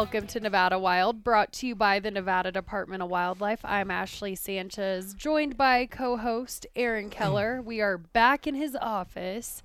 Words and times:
Welcome 0.00 0.28
to 0.28 0.40
Nevada 0.40 0.78
Wild, 0.78 1.22
brought 1.22 1.52
to 1.52 1.66
you 1.66 1.74
by 1.74 1.98
the 1.98 2.10
Nevada 2.10 2.50
Department 2.50 3.02
of 3.02 3.10
Wildlife. 3.10 3.62
I'm 3.62 3.90
Ashley 3.90 4.34
Sanchez, 4.34 5.12
joined 5.12 5.58
by 5.58 5.84
co 5.84 6.16
host 6.16 6.66
Aaron 6.74 7.10
Keller. 7.10 7.60
We 7.60 7.82
are 7.82 7.98
back 7.98 8.46
in 8.46 8.54
his 8.54 8.74
office, 8.74 9.62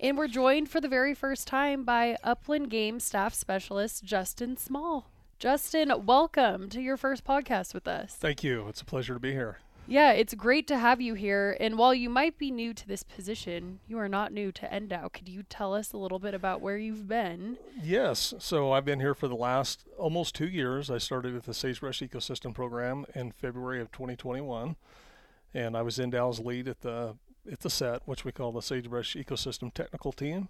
and 0.00 0.16
we're 0.16 0.26
joined 0.26 0.70
for 0.70 0.80
the 0.80 0.88
very 0.88 1.12
first 1.12 1.46
time 1.46 1.84
by 1.84 2.16
Upland 2.24 2.70
Game 2.70 2.98
Staff 2.98 3.34
Specialist 3.34 4.04
Justin 4.04 4.56
Small. 4.56 5.10
Justin, 5.38 5.92
welcome 6.06 6.70
to 6.70 6.80
your 6.80 6.96
first 6.96 7.22
podcast 7.22 7.74
with 7.74 7.86
us. 7.86 8.14
Thank 8.14 8.42
you. 8.42 8.66
It's 8.68 8.80
a 8.80 8.86
pleasure 8.86 9.12
to 9.12 9.20
be 9.20 9.32
here. 9.32 9.58
Yeah, 9.86 10.12
it's 10.12 10.34
great 10.34 10.66
to 10.68 10.78
have 10.78 11.00
you 11.00 11.14
here. 11.14 11.56
And 11.60 11.76
while 11.76 11.94
you 11.94 12.08
might 12.08 12.38
be 12.38 12.50
new 12.50 12.72
to 12.74 12.88
this 12.88 13.02
position, 13.02 13.80
you 13.86 13.98
are 13.98 14.08
not 14.08 14.32
new 14.32 14.50
to 14.52 14.66
NDOW. 14.66 15.12
Could 15.12 15.28
you 15.28 15.42
tell 15.42 15.74
us 15.74 15.92
a 15.92 15.98
little 15.98 16.18
bit 16.18 16.34
about 16.34 16.60
where 16.60 16.78
you've 16.78 17.06
been? 17.06 17.58
Yes. 17.82 18.34
So 18.38 18.72
I've 18.72 18.84
been 18.84 19.00
here 19.00 19.14
for 19.14 19.28
the 19.28 19.36
last 19.36 19.84
almost 19.98 20.34
two 20.34 20.48
years. 20.48 20.90
I 20.90 20.98
started 20.98 21.34
with 21.34 21.44
the 21.44 21.54
Sagebrush 21.54 22.00
Ecosystem 22.02 22.54
Program 22.54 23.04
in 23.14 23.32
February 23.32 23.80
of 23.80 23.92
2021, 23.92 24.76
and 25.52 25.76
I 25.76 25.82
was 25.82 25.98
NDOW's 25.98 26.40
lead 26.40 26.68
at 26.68 26.80
the 26.80 27.16
at 27.50 27.60
the 27.60 27.68
SETT, 27.68 28.02
which 28.06 28.24
we 28.24 28.32
call 28.32 28.52
the 28.52 28.62
Sagebrush 28.62 29.16
Ecosystem 29.16 29.72
Technical 29.72 30.12
Team, 30.12 30.48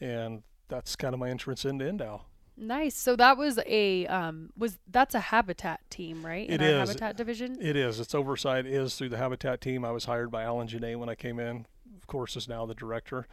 and 0.00 0.42
that's 0.68 0.96
kind 0.96 1.14
of 1.14 1.20
my 1.20 1.30
entrance 1.30 1.64
into 1.64 1.84
NDOW. 1.84 2.22
Nice. 2.56 2.94
So 2.96 3.16
that 3.16 3.36
was 3.36 3.58
a 3.66 4.06
um 4.06 4.50
was 4.56 4.78
that's 4.88 5.14
a 5.14 5.20
habitat 5.20 5.80
team, 5.90 6.24
right? 6.24 6.48
In 6.48 6.60
It 6.60 6.62
is. 6.62 6.88
habitat 6.88 7.16
division. 7.16 7.58
It 7.60 7.76
is. 7.76 7.98
Its 8.00 8.14
oversight 8.14 8.66
is 8.66 8.94
through 8.96 9.08
the 9.08 9.16
Habitat 9.18 9.60
team. 9.60 9.84
I 9.84 9.90
was 9.90 10.04
hired 10.04 10.30
by 10.30 10.42
Alan 10.44 10.68
Jenne 10.68 10.98
when 10.98 11.08
I 11.08 11.14
came 11.14 11.38
in. 11.40 11.66
Of 11.96 12.06
course, 12.06 12.36
is 12.36 12.48
now 12.48 12.66
the 12.66 12.74
director, 12.74 13.26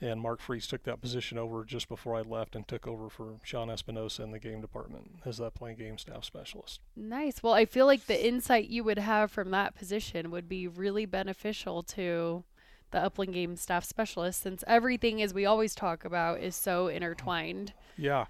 and 0.00 0.20
Mark 0.20 0.40
Freese 0.40 0.66
took 0.66 0.82
that 0.84 1.00
position 1.00 1.38
over 1.38 1.64
just 1.64 1.88
before 1.88 2.14
I 2.14 2.20
left 2.20 2.54
and 2.54 2.68
took 2.68 2.86
over 2.86 3.08
for 3.08 3.36
Shawn 3.42 3.70
Espinosa 3.70 4.22
in 4.22 4.32
the 4.32 4.38
game 4.38 4.60
department 4.60 5.20
as 5.24 5.38
that 5.38 5.54
playing 5.54 5.78
game 5.78 5.96
staff 5.98 6.24
specialist. 6.24 6.80
nice. 6.94 7.42
Well, 7.42 7.54
I 7.54 7.64
feel 7.64 7.86
like 7.86 8.06
the 8.06 8.26
insight 8.26 8.68
you 8.68 8.84
would 8.84 8.98
have 8.98 9.30
from 9.32 9.50
that 9.50 9.74
position 9.74 10.30
would 10.30 10.48
be 10.48 10.68
really 10.68 11.06
beneficial 11.06 11.82
to 11.84 12.44
the 12.90 12.98
upland 13.02 13.32
game 13.34 13.56
staff 13.56 13.84
specialist 13.84 14.42
since 14.42 14.62
everything 14.66 15.20
as 15.22 15.34
we 15.34 15.44
always 15.46 15.74
talk 15.74 16.04
about 16.04 16.40
is 16.40 16.54
so 16.54 16.88
intertwined. 16.88 17.72
Yeah, 17.96 18.26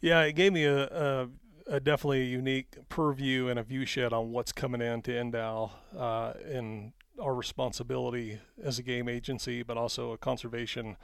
yeah. 0.00 0.22
It 0.22 0.32
gave 0.32 0.52
me 0.52 0.64
a, 0.64 0.86
a, 0.86 1.28
a 1.66 1.80
definitely 1.80 2.22
a 2.22 2.26
unique 2.26 2.76
purview 2.88 3.48
and 3.48 3.58
a 3.58 3.62
view 3.62 3.84
shed 3.84 4.12
on 4.12 4.32
what's 4.32 4.52
coming 4.52 4.80
into 4.80 5.10
NDOW 5.10 5.70
uh, 5.96 6.32
and 6.50 6.92
our 7.20 7.34
responsibility 7.34 8.38
as 8.62 8.78
a 8.78 8.82
game 8.82 9.08
agency, 9.08 9.62
but 9.62 9.76
also 9.76 10.12
a 10.12 10.18
conservation 10.18 10.96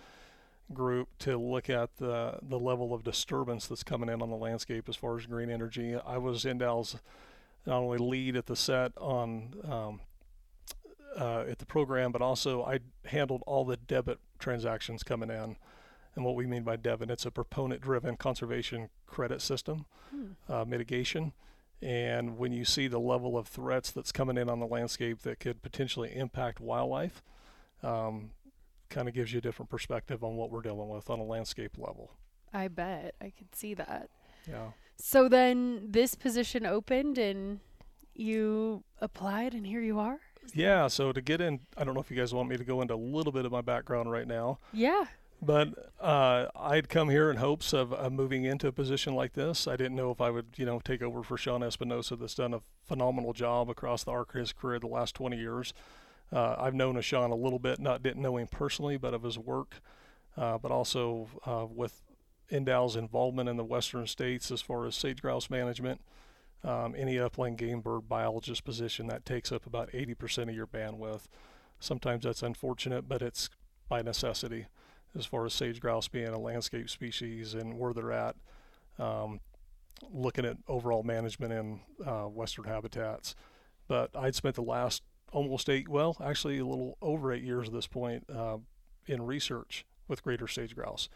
group 0.72 1.08
to 1.18 1.36
look 1.36 1.68
at 1.68 1.96
the 1.96 2.38
the 2.42 2.58
level 2.58 2.94
of 2.94 3.04
disturbance 3.04 3.66
that's 3.66 3.82
coming 3.82 4.08
in 4.08 4.22
on 4.22 4.30
the 4.30 4.36
landscape 4.36 4.88
as 4.88 4.96
far 4.96 5.18
as 5.18 5.26
green 5.26 5.50
energy. 5.50 5.94
I 5.94 6.18
was 6.18 6.44
NDOW's 6.44 6.96
not 7.66 7.78
only 7.78 7.98
lead 7.98 8.36
at 8.36 8.46
the 8.46 8.56
SETT 8.56 8.92
on 8.96 9.54
um, 9.68 10.00
uh, 11.18 11.44
at 11.48 11.58
the 11.58 11.66
program, 11.66 12.12
but 12.12 12.22
also 12.22 12.64
I 12.64 12.80
handled 13.06 13.42
all 13.46 13.64
the 13.64 13.76
debit 13.76 14.18
transactions 14.38 15.02
coming 15.02 15.30
in. 15.30 15.56
And 16.14 16.24
what 16.24 16.34
we 16.34 16.46
mean 16.46 16.62
by 16.62 16.76
debit, 16.76 17.10
it's 17.10 17.24
a 17.24 17.30
proponent-driven 17.30 18.16
conservation 18.16 18.90
credit 19.06 19.40
system 19.40 19.86
uh, 20.48 20.64
mitigation. 20.66 21.32
And 21.80 22.38
when 22.38 22.52
you 22.52 22.64
see 22.64 22.86
the 22.86 23.00
level 23.00 23.36
of 23.36 23.48
threats 23.48 23.90
that's 23.90 24.12
coming 24.12 24.36
in 24.36 24.48
on 24.48 24.60
the 24.60 24.66
landscape 24.66 25.22
that 25.22 25.40
could 25.40 25.62
potentially 25.62 26.14
impact 26.14 26.60
wildlife, 26.60 27.22
um, 27.82 28.30
kind 28.88 29.08
of 29.08 29.14
gives 29.14 29.32
you 29.32 29.38
a 29.38 29.40
different 29.40 29.70
perspective 29.70 30.22
on 30.22 30.36
what 30.36 30.50
we're 30.50 30.60
dealing 30.60 30.88
with 30.88 31.10
on 31.10 31.18
a 31.18 31.24
landscape 31.24 31.78
level. 31.78 32.12
I 32.52 32.68
bet. 32.68 33.14
I 33.20 33.30
could 33.30 33.54
see 33.54 33.74
that. 33.74 34.10
Yeah. 34.48 34.72
So 34.96 35.28
then 35.28 35.88
this 35.90 36.14
position 36.14 36.66
opened 36.66 37.18
and 37.18 37.60
you 38.14 38.84
applied 39.00 39.54
and 39.54 39.66
here 39.66 39.80
you 39.80 39.98
are? 39.98 40.20
Yeah. 40.54 40.86
So 40.88 41.12
to 41.12 41.20
get 41.20 41.40
in, 41.40 41.60
I 41.76 41.84
don't 41.84 41.94
know 41.94 42.00
if 42.00 42.10
you 42.10 42.16
guys 42.16 42.32
want 42.34 42.48
me 42.48 42.56
to 42.56 42.64
go 42.64 42.82
into 42.82 42.94
a 42.94 42.96
little 42.96 43.32
bit 43.32 43.46
of 43.46 43.50
my 43.50 43.62
background 43.62 44.12
right 44.12 44.28
now. 44.28 44.58
Yeah. 44.72 45.06
But 45.44 45.92
uh, 46.00 46.46
I'd 46.54 46.88
come 46.88 47.10
here 47.10 47.28
in 47.28 47.38
hopes 47.38 47.72
of 47.72 47.92
uh, 47.92 48.08
moving 48.10 48.44
into 48.44 48.68
a 48.68 48.72
position 48.72 49.16
like 49.16 49.32
this. 49.32 49.66
I 49.66 49.74
didn't 49.74 49.96
know 49.96 50.12
if 50.12 50.20
I 50.20 50.30
would, 50.30 50.46
you 50.56 50.64
know, 50.64 50.78
take 50.78 51.02
over 51.02 51.24
for 51.24 51.36
Shawn 51.36 51.64
Espinosa, 51.64 52.14
that's 52.14 52.36
done 52.36 52.54
a 52.54 52.60
phenomenal 52.84 53.32
job 53.32 53.68
across 53.68 54.04
the 54.04 54.12
arc 54.12 54.36
of 54.36 54.40
his 54.40 54.52
career 54.52 54.78
the 54.78 54.86
last 54.86 55.16
20 55.16 55.36
years. 55.36 55.74
Uh, 56.32 56.54
I've 56.58 56.74
known 56.74 56.96
of 56.96 57.04
Shawn 57.04 57.32
a 57.32 57.34
little 57.34 57.58
bit, 57.58 57.80
not 57.80 58.04
didn't 58.04 58.22
know 58.22 58.36
him 58.36 58.46
personally, 58.46 58.96
but 58.96 59.14
of 59.14 59.24
his 59.24 59.36
work, 59.36 59.80
uh, 60.36 60.58
but 60.58 60.70
also 60.70 61.28
uh, 61.44 61.66
with 61.68 62.02
NDOW's 62.52 62.94
involvement 62.94 63.48
in 63.48 63.56
the 63.56 63.64
western 63.64 64.06
states 64.06 64.52
as 64.52 64.62
far 64.62 64.86
as 64.86 64.94
sage 64.94 65.20
grouse 65.20 65.50
management. 65.50 66.00
Um, 66.62 66.94
any 66.96 67.18
upland 67.18 67.58
game 67.58 67.80
bird 67.80 68.08
biologist 68.08 68.62
position 68.64 69.08
that 69.08 69.24
takes 69.24 69.50
up 69.50 69.66
about 69.66 69.90
80% 69.90 70.50
of 70.50 70.54
your 70.54 70.68
bandwidth. 70.68 71.22
Sometimes 71.80 72.22
that's 72.22 72.44
unfortunate, 72.44 73.08
but 73.08 73.22
it's 73.22 73.50
by 73.88 74.02
necessity 74.02 74.66
as 75.16 75.26
far 75.26 75.44
as 75.44 75.52
sage 75.52 75.80
grouse 75.80 76.08
being 76.08 76.28
a 76.28 76.38
landscape 76.38 76.88
species 76.88 77.54
and 77.54 77.78
where 77.78 77.92
they're 77.92 78.12
at. 78.12 78.36
Um, 78.98 79.40
looking 80.10 80.44
at 80.44 80.56
overall 80.68 81.02
management 81.02 81.52
in 81.52 81.80
uh, 82.04 82.24
western 82.24 82.64
habitats. 82.64 83.34
But 83.88 84.10
I'd 84.16 84.34
spent 84.34 84.56
the 84.56 84.62
last 84.62 85.02
almost 85.32 85.68
eight, 85.68 85.88
well, 85.88 86.16
actually 86.22 86.58
a 86.58 86.66
little 86.66 86.98
over 87.00 87.32
eight 87.32 87.42
years 87.42 87.68
at 87.68 87.74
this 87.74 87.86
point 87.86 88.24
uh, 88.30 88.58
in 89.06 89.22
research 89.22 89.84
with 90.08 90.22
greater 90.22 90.48
sage 90.48 90.74
grouse. 90.74 91.08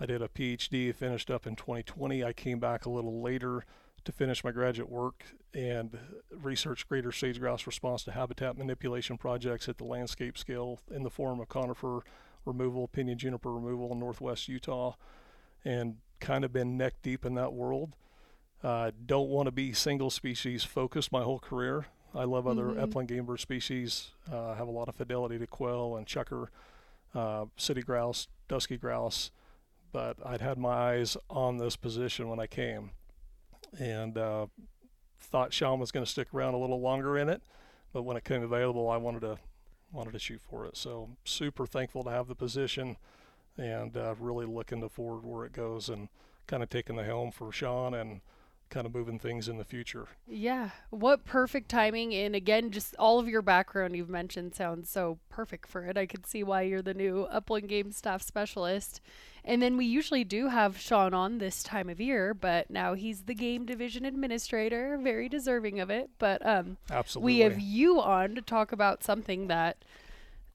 I 0.00 0.06
did 0.06 0.22
a 0.22 0.28
PhD, 0.28 0.94
finished 0.94 1.30
up 1.30 1.46
in 1.46 1.56
2020. 1.56 2.24
I 2.24 2.32
came 2.32 2.58
back 2.58 2.86
a 2.86 2.90
little 2.90 3.22
later 3.22 3.64
to 4.04 4.12
finish 4.12 4.42
my 4.42 4.50
graduate 4.50 4.90
work 4.90 5.24
and 5.54 5.96
research 6.30 6.88
greater 6.88 7.12
sage 7.12 7.38
grouse 7.38 7.66
response 7.66 8.02
to 8.04 8.12
habitat 8.12 8.58
manipulation 8.58 9.16
projects 9.16 9.68
at 9.68 9.78
the 9.78 9.84
landscape 9.84 10.36
scale 10.36 10.80
in 10.90 11.04
the 11.04 11.10
form 11.10 11.38
of 11.38 11.48
conifer 11.48 12.02
removal, 12.44 12.88
pinyon 12.88 13.18
juniper 13.18 13.52
removal 13.52 13.92
in 13.92 13.98
northwest 13.98 14.48
Utah, 14.48 14.94
and 15.64 15.96
kind 16.20 16.44
of 16.44 16.52
been 16.52 16.76
neck 16.76 16.94
deep 17.02 17.24
in 17.24 17.34
that 17.34 17.52
world. 17.52 17.96
Uh, 18.62 18.92
don't 19.06 19.28
want 19.28 19.46
to 19.46 19.50
be 19.52 19.72
single 19.72 20.10
species 20.10 20.62
focused 20.64 21.10
my 21.10 21.22
whole 21.22 21.38
career. 21.40 21.86
I 22.14 22.24
love 22.24 22.46
other 22.46 22.66
Mhm. 22.66 22.80
upland 22.80 23.08
game 23.08 23.24
bird 23.24 23.40
species. 23.40 24.12
Uh, 24.30 24.54
have 24.54 24.68
a 24.68 24.70
lot 24.70 24.88
of 24.88 24.94
fidelity 24.94 25.38
to 25.38 25.46
quail 25.46 25.96
and 25.96 26.06
chukar, 26.06 26.48
uh, 27.14 27.46
sooty 27.56 27.82
grouse, 27.82 28.28
dusky 28.48 28.76
grouse, 28.76 29.30
but 29.92 30.16
I'd 30.24 30.40
had 30.40 30.58
my 30.58 30.70
eyes 30.70 31.16
on 31.28 31.56
this 31.56 31.74
position 31.76 32.28
when 32.28 32.38
I 32.38 32.46
came, 32.46 32.90
and 33.78 34.16
uh, 34.16 34.46
thought 35.18 35.52
Shawn 35.52 35.80
was 35.80 35.90
going 35.90 36.04
to 36.04 36.10
stick 36.10 36.32
around 36.34 36.54
a 36.54 36.58
little 36.58 36.80
longer 36.80 37.16
in 37.16 37.28
it. 37.28 37.42
But 37.92 38.02
when 38.02 38.16
it 38.16 38.24
came 38.24 38.42
available, 38.42 38.88
I 38.88 38.96
wanted 38.96 39.20
to 39.20 39.38
wanted 39.92 40.12
to 40.12 40.18
shoot 40.18 40.40
for 40.48 40.66
it. 40.66 40.76
So 40.76 41.10
super 41.24 41.66
thankful 41.66 42.04
to 42.04 42.10
have 42.10 42.28
the 42.28 42.34
position, 42.34 42.96
and 43.56 43.96
uh, 43.96 44.14
really 44.18 44.46
looking 44.46 44.80
to 44.80 44.88
forward 44.88 45.24
where 45.24 45.44
it 45.44 45.52
goes, 45.52 45.88
and 45.88 46.08
kind 46.46 46.62
of 46.62 46.70
taking 46.70 46.96
the 46.96 47.04
helm 47.04 47.30
for 47.30 47.52
Shawn 47.52 47.94
and 47.94 48.20
kind 48.72 48.86
of 48.86 48.94
moving 48.94 49.18
things 49.18 49.48
in 49.48 49.58
the 49.58 49.64
future. 49.64 50.06
Yeah. 50.26 50.70
What 50.90 51.24
perfect 51.24 51.68
timing. 51.68 52.14
And 52.14 52.34
again, 52.34 52.70
just 52.70 52.96
all 52.98 53.18
of 53.18 53.28
your 53.28 53.42
background 53.42 53.94
you've 53.94 54.08
mentioned 54.08 54.54
sounds 54.54 54.88
so 54.88 55.18
perfect 55.28 55.68
for 55.68 55.84
it. 55.84 55.98
I 55.98 56.06
could 56.06 56.26
see 56.26 56.42
why 56.42 56.62
you're 56.62 56.82
the 56.82 56.94
new 56.94 57.24
Upland 57.24 57.68
Game 57.68 57.92
Staff 57.92 58.22
Specialist. 58.22 59.00
And 59.44 59.60
then 59.60 59.76
we 59.76 59.84
usually 59.84 60.24
do 60.24 60.48
have 60.48 60.78
Shawn 60.78 61.12
on 61.12 61.38
this 61.38 61.62
time 61.62 61.90
of 61.90 62.00
year, 62.00 62.32
but 62.32 62.70
now 62.70 62.94
he's 62.94 63.22
the 63.24 63.34
Game 63.34 63.66
Division 63.66 64.04
Administrator, 64.04 64.98
very 65.02 65.28
deserving 65.28 65.78
of 65.78 65.90
it. 65.90 66.10
But 66.18 66.44
um, 66.46 66.78
Absolutely. 66.90 67.34
we 67.34 67.40
have 67.40 67.60
you 67.60 68.00
on 68.00 68.34
to 68.36 68.40
talk 68.40 68.72
about 68.72 69.04
something 69.04 69.48
that 69.48 69.84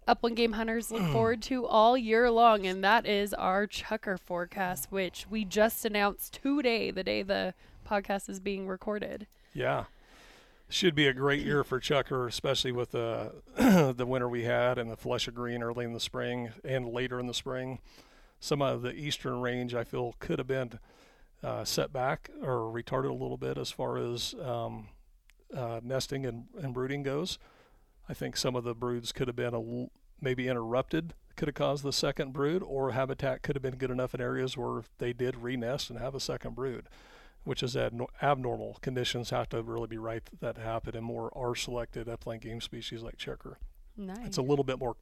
upland 0.08 0.38
game 0.38 0.54
hunters 0.54 0.90
look 0.90 1.04
forward 1.12 1.42
to 1.44 1.68
all 1.68 1.98
year 1.98 2.32
long, 2.32 2.66
and 2.66 2.84
that 2.84 3.06
is 3.06 3.34
our 3.34 3.68
chukar 3.68 4.18
forecast, 4.18 4.90
which 4.90 5.28
we 5.30 5.46
just 5.46 5.86
announced 5.86 6.40
today, 6.42 6.90
the 6.90 7.04
day 7.04 7.22
the 7.22 7.54
podcast 7.88 8.30
is 8.30 8.40
being 8.40 8.68
recorded. 8.68 9.28
Yeah. 9.54 9.86
Should 10.70 10.96
be 10.96 11.08
a 11.08 11.14
great 11.14 11.46
year 11.46 11.64
for 11.64 11.80
Chukar, 11.80 12.28
especially 12.28 12.74
with 12.74 12.92
the 12.92 13.32
the 13.96 14.06
winter 14.06 14.28
we 14.28 14.44
had 14.44 14.78
and 14.78 14.92
the 14.92 14.98
flush 14.98 15.28
of 15.28 15.36
green 15.36 15.64
early 15.64 15.86
in 15.86 15.94
the 15.94 16.00
spring 16.00 16.50
and 16.64 16.90
later 16.90 17.20
in 17.20 17.28
the 17.28 17.34
spring. 17.34 17.80
Some 18.40 18.62
of 18.62 18.82
the 18.82 18.94
eastern 18.94 19.40
range 19.40 19.74
I 19.74 19.84
feel 19.84 20.16
could 20.20 20.40
have 20.40 20.48
been 20.48 20.80
uh, 21.42 21.64
set 21.64 21.94
back 21.94 22.30
or 22.42 22.72
retarded 22.72 23.10
a 23.10 23.14
little 23.14 23.38
bit 23.38 23.58
as 23.58 23.72
far 23.72 23.98
as 23.98 24.36
um, 24.44 24.90
uh, 25.56 25.80
nesting 25.82 26.26
and, 26.26 26.46
and 26.62 26.74
brooding 26.74 27.04
goes. 27.04 27.40
I 28.10 28.14
think 28.14 28.36
some 28.36 28.56
of 28.56 28.64
the 28.64 28.76
broods 28.76 29.12
could 29.12 29.28
have 29.28 29.36
been 29.36 29.54
a 29.54 29.88
maybe 30.22 30.48
interrupted 30.48 31.14
could 31.38 31.48
have 31.48 31.56
caused 31.56 31.84
the 31.84 31.94
second 31.94 32.34
brood, 32.34 32.64
or 32.64 32.92
habitat 32.92 33.44
could 33.44 33.56
have 33.56 33.62
been 33.62 33.76
good 33.76 33.92
enough 33.92 34.14
in 34.14 34.20
areas 34.20 34.58
where 34.58 34.82
they 34.98 35.14
did 35.14 35.36
renest 35.36 35.90
and 35.90 36.00
have 36.00 36.16
a 36.16 36.20
second 36.20 36.56
brood, 36.56 36.90
which 37.44 37.64
is 37.64 37.76
abno- 37.76 38.08
abnormal. 38.22 38.78
Conditions 38.82 39.30
have 39.30 39.50
to 39.50 39.62
really 39.64 39.88
be 39.88 39.98
right 39.98 40.24
that 40.26 40.40
that 40.42 40.58
happen 40.58 40.96
in 40.96 41.04
more 41.04 41.32
R-selected 41.36 42.10
upland 42.10 42.42
game 42.42 42.62
species 42.62 43.04
like 43.04 43.18
chukar. 43.18 43.56
Nice. 43.96 44.26
It's 44.26 44.38
a 44.38 44.42
little 44.42 44.64
bit 44.64 44.80
more 44.80 44.96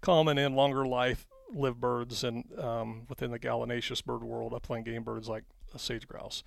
common 0.00 0.38
in 0.38 0.54
longer 0.54 0.86
life 0.86 1.26
live 1.54 1.80
birds 1.80 2.24
and 2.24 2.44
um, 2.58 3.02
within 3.08 3.30
the 3.30 3.38
gallinaceous 3.38 4.00
bird 4.00 4.22
world, 4.22 4.54
upland 4.54 4.84
game 4.84 5.02
birds 5.02 5.28
like 5.28 5.44
a 5.74 5.78
sage 5.78 6.08
grouse. 6.08 6.42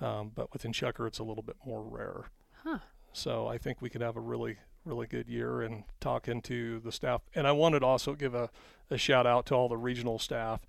Um, 0.00 0.32
but 0.34 0.52
within 0.52 0.72
chukar, 0.72 1.06
it's 1.06 1.18
a 1.18 1.24
little 1.24 1.42
bit 1.42 1.56
more 1.64 1.82
rare. 1.82 2.30
Huh. 2.64 2.78
So 3.12 3.46
I 3.46 3.58
think 3.58 3.80
we 3.80 3.90
could 3.90 4.00
have 4.00 4.16
a 4.16 4.20
really, 4.20 4.56
really 4.84 5.06
good 5.06 5.28
year 5.28 5.62
and 5.62 5.84
talking 6.00 6.40
to 6.42 6.80
the 6.80 6.90
staff. 6.90 7.22
And 7.34 7.46
I 7.46 7.52
wanted 7.52 7.80
to 7.80 7.86
also 7.86 8.14
give 8.14 8.34
a, 8.34 8.50
a 8.90 8.98
shout 8.98 9.26
out 9.26 9.46
to 9.46 9.54
all 9.54 9.68
the 9.68 9.76
regional 9.76 10.18
staff, 10.18 10.60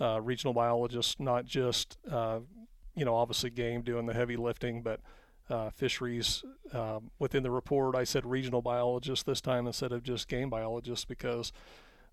uh, 0.00 0.20
regional 0.20 0.54
biologists, 0.54 1.16
not 1.18 1.44
just, 1.44 1.98
uh, 2.10 2.40
you 2.94 3.04
know, 3.04 3.14
obviously 3.14 3.50
game 3.50 3.82
doing 3.82 4.06
the 4.06 4.14
heavy 4.14 4.36
lifting, 4.36 4.82
but 4.82 5.00
uh, 5.48 5.70
fisheries. 5.70 6.44
Um, 6.72 7.10
within 7.18 7.42
the 7.42 7.50
report, 7.50 7.96
I 7.96 8.04
said 8.04 8.24
regional 8.24 8.62
biologists 8.62 9.24
this 9.24 9.40
time 9.40 9.66
instead 9.66 9.92
of 9.92 10.02
just 10.02 10.28
game 10.28 10.48
biologists 10.50 11.04
because 11.04 11.52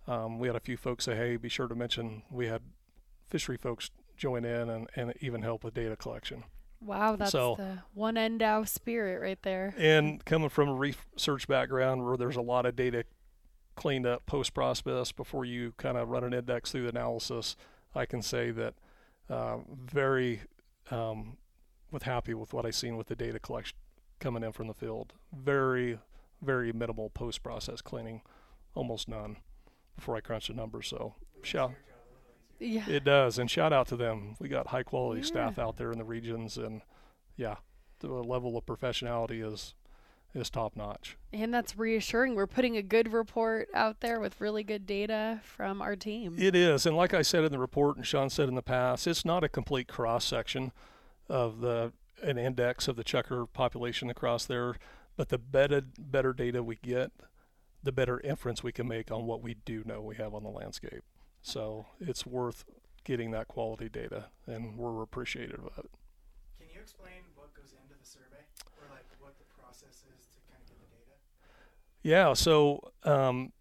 um, 0.08 0.40
we 0.40 0.48
had 0.48 0.56
a 0.56 0.60
few 0.62 0.78
folks 0.78 1.06
say, 1.06 1.16
hey, 1.16 1.38
be 1.38 1.50
sure 1.50 1.68
to 1.68 1.76
mention 1.76 2.24
we 2.32 2.48
had 2.48 2.62
fishery 3.30 3.58
folks 3.58 3.92
join 4.16 4.44
in 4.46 4.70
and, 4.70 4.88
and 4.96 5.14
even 5.22 5.44
help 5.44 5.64
with 5.64 5.74
data 5.74 5.96
collection. 5.96 6.44
Wow, 6.82 7.16
that's 7.16 7.32
So- 7.32 7.56
the 7.58 7.80
one 7.94 8.16
NDOW 8.16 8.68
spirit 8.68 9.22
right 9.22 9.42
there. 9.42 9.74
And 9.78 10.24
coming 10.26 10.50
from 10.50 10.70
a 10.70 10.74
research 10.74 11.48
background 11.48 12.06
where 12.06 12.18
there's 12.18 12.36
a 12.36 12.42
lot 12.42 12.66
of 12.66 12.76
data 12.76 13.04
cleaned 13.76 14.08
up 14.08 14.26
post 14.26 14.54
process 14.54 15.12
before 15.12 15.46
you 15.46 15.74
kind 15.78 15.98
of 15.98 16.10
run 16.10 16.24
an 16.24 16.34
index 16.34 16.72
through 16.72 16.84
the 16.84 16.90
analysis, 16.90 17.56
I 17.94 18.06
can 18.06 18.22
say 18.22 18.52
that 18.52 18.74
uh, 19.30 19.58
very 19.70 20.42
um, 20.92 21.38
with 21.92 22.04
happy 22.04 22.34
with 22.34 22.54
what 22.54 22.66
I 22.66 22.72
seen 22.72 22.98
with 22.98 23.08
the 23.08 23.16
data 23.16 23.40
collection 23.40 23.78
coming 24.20 24.44
in 24.44 24.52
from 24.52 24.68
the 24.68 24.74
field. 24.74 25.14
Very, 25.34 26.00
very 26.42 26.72
minimal 26.74 27.10
post 27.10 27.44
process 27.44 27.82
cleaning, 27.82 28.22
almost 28.76 29.08
none 29.08 29.38
before 29.96 30.16
I 30.16 30.22
crunch 30.22 30.48
the 30.48 30.54
numbers. 30.54 30.88
So 30.88 31.16
shout 31.42 31.74
Yeah. 32.60 32.88
it 32.90 33.04
does, 33.04 33.38
and 33.38 33.50
shout 33.50 33.72
out 33.74 33.88
to 33.90 33.96
them. 33.96 34.36
We 34.40 34.50
got 34.50 34.68
high 34.68 34.84
quality 34.84 35.22
Yeah. 35.22 35.28
staff 35.28 35.60
out 35.60 35.78
there 35.78 35.92
in 35.92 35.98
the 35.98 36.04
regions, 36.06 36.58
and 36.58 36.82
yeah, 37.36 37.58
the 38.00 38.08
level 38.10 38.58
of 38.58 38.66
professionality 38.66 39.44
is 39.46 39.76
is 40.38 40.50
top 40.50 40.76
notch. 40.76 41.18
And 41.34 41.54
that's 41.54 41.78
reassuring. 41.78 42.36
We're 42.36 42.48
putting 42.48 42.78
a 42.78 42.82
good 42.82 43.12
report 43.12 43.70
out 43.74 44.00
there 44.00 44.20
with 44.20 44.40
really 44.40 44.64
good 44.64 44.86
data 44.86 45.42
from 45.44 45.82
our 45.82 45.96
team. 45.96 46.36
It 46.38 46.56
is, 46.56 46.86
and 46.86 46.96
like 46.96 47.14
I 47.14 47.22
said 47.22 47.44
in 47.44 47.52
the 47.52 47.60
report, 47.60 47.98
and 47.98 48.06
Shawn 48.06 48.30
said 48.30 48.48
in 48.48 48.56
the 48.56 48.62
past, 48.62 49.08
it's 49.08 49.26
not 49.26 49.44
a 49.44 49.50
complete 49.50 49.88
cross 49.88 50.24
section 50.26 50.72
of 51.30 51.60
the 51.60 51.92
an 52.24 52.38
index 52.38 52.88
of 52.88 52.96
the 52.96 53.04
chukar 53.04 53.48
population 53.52 54.10
across 54.10 54.46
there, 54.46 54.76
but 55.16 55.30
the 55.30 55.38
better 55.38 55.82
better 56.00 56.34
data 56.34 56.64
we 56.64 56.76
get, 56.78 57.12
the 57.84 57.92
better 57.92 58.20
inference 58.22 58.64
we 58.64 58.72
can 58.72 58.88
make 58.88 59.12
on 59.12 59.26
what 59.26 59.44
we 59.44 59.56
do 59.66 59.84
know 59.86 60.02
we 60.02 60.16
have 60.16 60.34
on 60.34 60.44
the 60.44 60.50
landscape. 60.50 61.04
So 61.42 61.86
it's 62.00 62.26
worth 62.26 62.66
getting 63.04 63.32
that 63.32 63.48
quality 63.48 63.88
data, 63.88 64.26
and 64.48 64.78
we're 64.78 65.02
appreciative 65.04 65.60
of 65.60 65.78
it. 65.78 65.90
Can 66.60 66.68
you 66.74 66.82
explain 66.82 67.22
what 67.36 67.54
goes 67.54 67.72
into 67.72 67.94
the 68.00 68.06
survey, 68.06 68.44
or 68.82 68.90
like 68.90 69.06
what 69.20 69.38
the 69.38 69.46
process 69.62 70.04
is 70.10 70.26
to 70.34 70.40
kind 70.50 70.60
of 70.60 70.68
get 70.68 70.80
the 70.82 70.90
data? 70.90 71.16
Yeah, 72.08 72.36
so 72.36 72.94
um, 73.04 73.52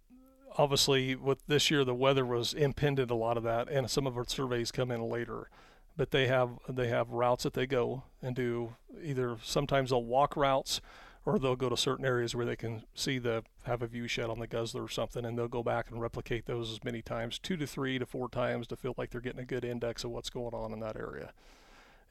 obviously 0.57 1.17
with 1.17 1.45
this 1.49 1.69
year 1.69 1.85
the 1.85 1.97
weather 1.97 2.25
was 2.25 2.55
impeded 2.55 3.11
a 3.11 3.15
lot 3.17 3.37
of 3.37 3.43
that, 3.43 3.69
and 3.69 3.91
some 3.91 4.07
of 4.07 4.17
our 4.17 4.25
surveys 4.25 4.71
come 4.71 4.93
in 4.93 5.03
later. 5.03 5.51
But 5.97 6.13
they 6.13 6.29
have 6.29 6.51
they 6.69 6.87
have 6.87 7.11
routes 7.11 7.43
that 7.43 7.55
they 7.55 7.67
go 7.67 8.05
and 8.23 8.37
do 8.37 8.77
either 9.03 9.39
sometimes 9.43 9.91
they'll 9.91 10.05
walk 10.05 10.37
routes 10.37 10.81
or 11.25 11.41
they'll 11.41 11.57
go 11.57 11.69
to 11.69 11.77
certain 11.77 12.05
areas 12.05 12.37
where 12.37 12.47
they 12.47 12.55
can 12.55 12.85
see 12.95 13.19
the 13.19 13.43
have 13.65 13.83
a 13.83 13.89
view 13.89 14.07
shed 14.07 14.31
on 14.31 14.39
the 14.39 14.47
guzzler 14.47 14.85
or 14.85 14.89
something 14.89 15.25
and 15.25 15.37
they'll 15.37 15.49
go 15.49 15.65
back 15.65 15.91
and 15.91 16.01
replicate 16.01 16.47
those 16.47 16.71
as 16.71 16.85
many 16.85 17.03
times, 17.03 17.41
two 17.41 17.57
to 17.57 17.67
three 17.67 17.99
to 17.99 18.07
four 18.07 18.29
times 18.29 18.69
to 18.69 18.77
feel 18.77 18.95
like 18.97 19.11
they're 19.11 19.21
getting 19.21 19.41
a 19.41 19.45
good 19.45 19.65
index 19.65 20.05
of 20.05 20.13
what's 20.13 20.31
going 20.31 20.55
on 20.55 20.73
in 20.73 20.79
that 20.79 20.95
area. 20.95 21.33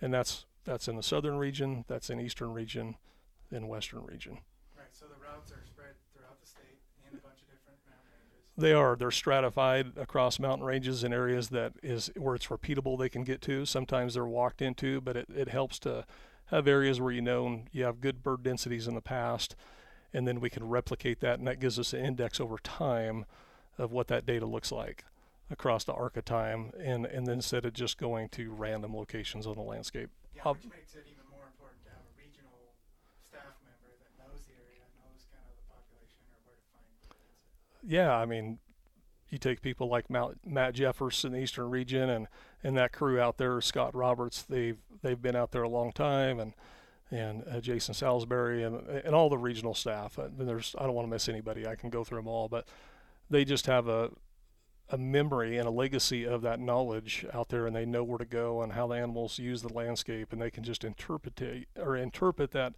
And 0.01 0.13
that's 0.13 0.45
that's 0.65 0.89
in 0.89 0.97
the 0.97 1.03
southern 1.03 1.37
region, 1.37 1.85
that's 1.87 2.09
in 2.09 2.19
eastern 2.19 2.51
region, 2.51 2.97
in 3.49 3.69
western 3.69 4.03
region. 4.03 4.39
Routes 5.35 5.51
are 5.51 5.63
spread 5.65 5.95
throughout 6.13 6.39
the 6.39 6.47
state 6.47 6.79
in 7.11 7.17
a 7.17 7.21
bunch 7.21 7.41
of 7.41 7.49
different 7.51 7.79
mountain 7.85 8.07
ranges. 8.15 8.55
They 8.57 8.71
are. 8.73 8.95
They're 8.95 9.11
stratified 9.11 9.97
across 9.97 10.39
mountain 10.39 10.65
ranges 10.65 11.03
in 11.03 11.11
areas 11.11 11.49
that 11.49 11.73
is 11.83 12.09
where 12.15 12.35
it's 12.35 12.47
repeatable 12.47 12.97
they 12.97 13.09
can 13.09 13.23
get 13.23 13.41
to. 13.41 13.65
Sometimes 13.65 14.13
they're 14.13 14.25
walked 14.25 14.61
into, 14.61 15.01
but 15.01 15.17
it, 15.17 15.27
it 15.35 15.49
helps 15.49 15.77
to 15.79 16.05
have 16.51 16.67
areas 16.67 17.01
where 17.01 17.11
you 17.11 17.21
know 17.21 17.63
you 17.71 17.83
have 17.83 17.99
good 17.99 18.23
bird 18.23 18.43
densities 18.43 18.87
in 18.87 18.95
the 18.95 19.01
past, 19.01 19.55
and 20.13 20.25
then 20.27 20.39
we 20.39 20.49
can 20.49 20.69
replicate 20.69 21.19
that, 21.19 21.39
and 21.39 21.47
that 21.47 21.59
gives 21.59 21.77
us 21.77 21.91
an 21.91 22.05
index 22.05 22.39
over 22.39 22.57
time 22.59 23.25
of 23.77 23.91
what 23.91 24.07
that 24.07 24.25
data 24.25 24.45
looks 24.45 24.71
like 24.71 25.03
across 25.51 25.83
the 25.83 25.93
arc 25.93 26.15
of 26.15 26.23
time, 26.23 26.71
and, 26.79 27.05
and 27.05 27.27
then 27.27 27.35
instead 27.35 27.65
of 27.65 27.73
just 27.73 27.97
going 27.97 28.29
to 28.29 28.51
random 28.51 28.95
locations 28.95 29.45
on 29.45 29.55
the 29.55 29.61
landscape. 29.61 30.09
Yeah, 30.35 30.47
which 30.51 30.63
makes 30.65 30.95
it 30.95 31.05
even 31.11 31.25
more 31.29 31.45
important 31.45 31.83
to 31.83 31.89
have 31.91 32.01
a 32.01 32.13
regional 32.17 32.73
staff 33.21 33.53
member 33.65 33.93
that 33.99 34.11
knows 34.17 34.41
the 34.47 34.55
area, 34.57 34.85
knows 35.01 35.25
kind 35.33 35.45
of 35.45 35.53
the 35.59 35.67
population 35.69 36.23
or 36.29 36.39
where 36.45 36.57
to 36.57 36.65
find 36.73 36.89
birds. 37.09 37.74
Yeah, 37.85 38.15
I 38.15 38.25
mean, 38.25 38.59
you 39.29 39.37
take 39.37 39.61
people 39.61 39.89
like 39.89 40.09
Mount, 40.09 40.39
Matt 40.45 40.75
Jeffers 40.75 41.23
in 41.25 41.31
the 41.31 41.39
Eastern 41.39 41.69
region, 41.69 42.09
and, 42.09 42.27
and 42.63 42.77
that 42.77 42.91
crew 42.91 43.19
out 43.19 43.37
there, 43.37 43.59
Scott 43.61 43.95
Roberts, 43.95 44.43
they've 44.43 44.77
they've 45.01 45.21
been 45.21 45.35
out 45.35 45.51
there 45.51 45.63
a 45.63 45.69
long 45.69 45.91
time, 45.91 46.39
and 46.39 46.53
and 47.11 47.43
uh, 47.49 47.59
Jason 47.59 47.93
Salisbury, 47.93 48.63
and 48.63 48.87
and 48.87 49.15
all 49.15 49.29
the 49.29 49.37
regional 49.37 49.73
staff. 49.73 50.17
And 50.17 50.47
there's 50.47 50.75
I 50.77 50.83
don't 50.83 50.93
want 50.93 51.07
to 51.07 51.11
miss 51.11 51.29
anybody. 51.29 51.67
I 51.67 51.75
can 51.75 51.89
go 51.89 52.03
through 52.03 52.19
them 52.19 52.27
all, 52.27 52.47
but 52.47 52.67
they 53.29 53.45
just 53.45 53.65
have 53.65 53.87
a 53.87 54.11
a 54.89 54.97
memory 54.97 55.57
and 55.57 55.67
a 55.67 55.71
legacy 55.71 56.25
of 56.25 56.43
that 56.43 56.59
knowledge 56.59 57.25
out 57.33 57.49
there, 57.49 57.65
and 57.65 57.75
they 57.75 57.85
know 57.85 58.03
where 58.03 58.19
to 58.19 58.25
go 58.25 58.61
and 58.61 58.73
how 58.73 58.85
the 58.87 58.95
animals 58.95 59.39
use 59.39 59.61
the 59.61 59.73
landscape, 59.73 60.31
and 60.31 60.41
they 60.41 60.51
can 60.51 60.63
just 60.63 60.83
interpret 60.83 61.41
or 61.77 61.95
interpret 61.95 62.51
that 62.51 62.73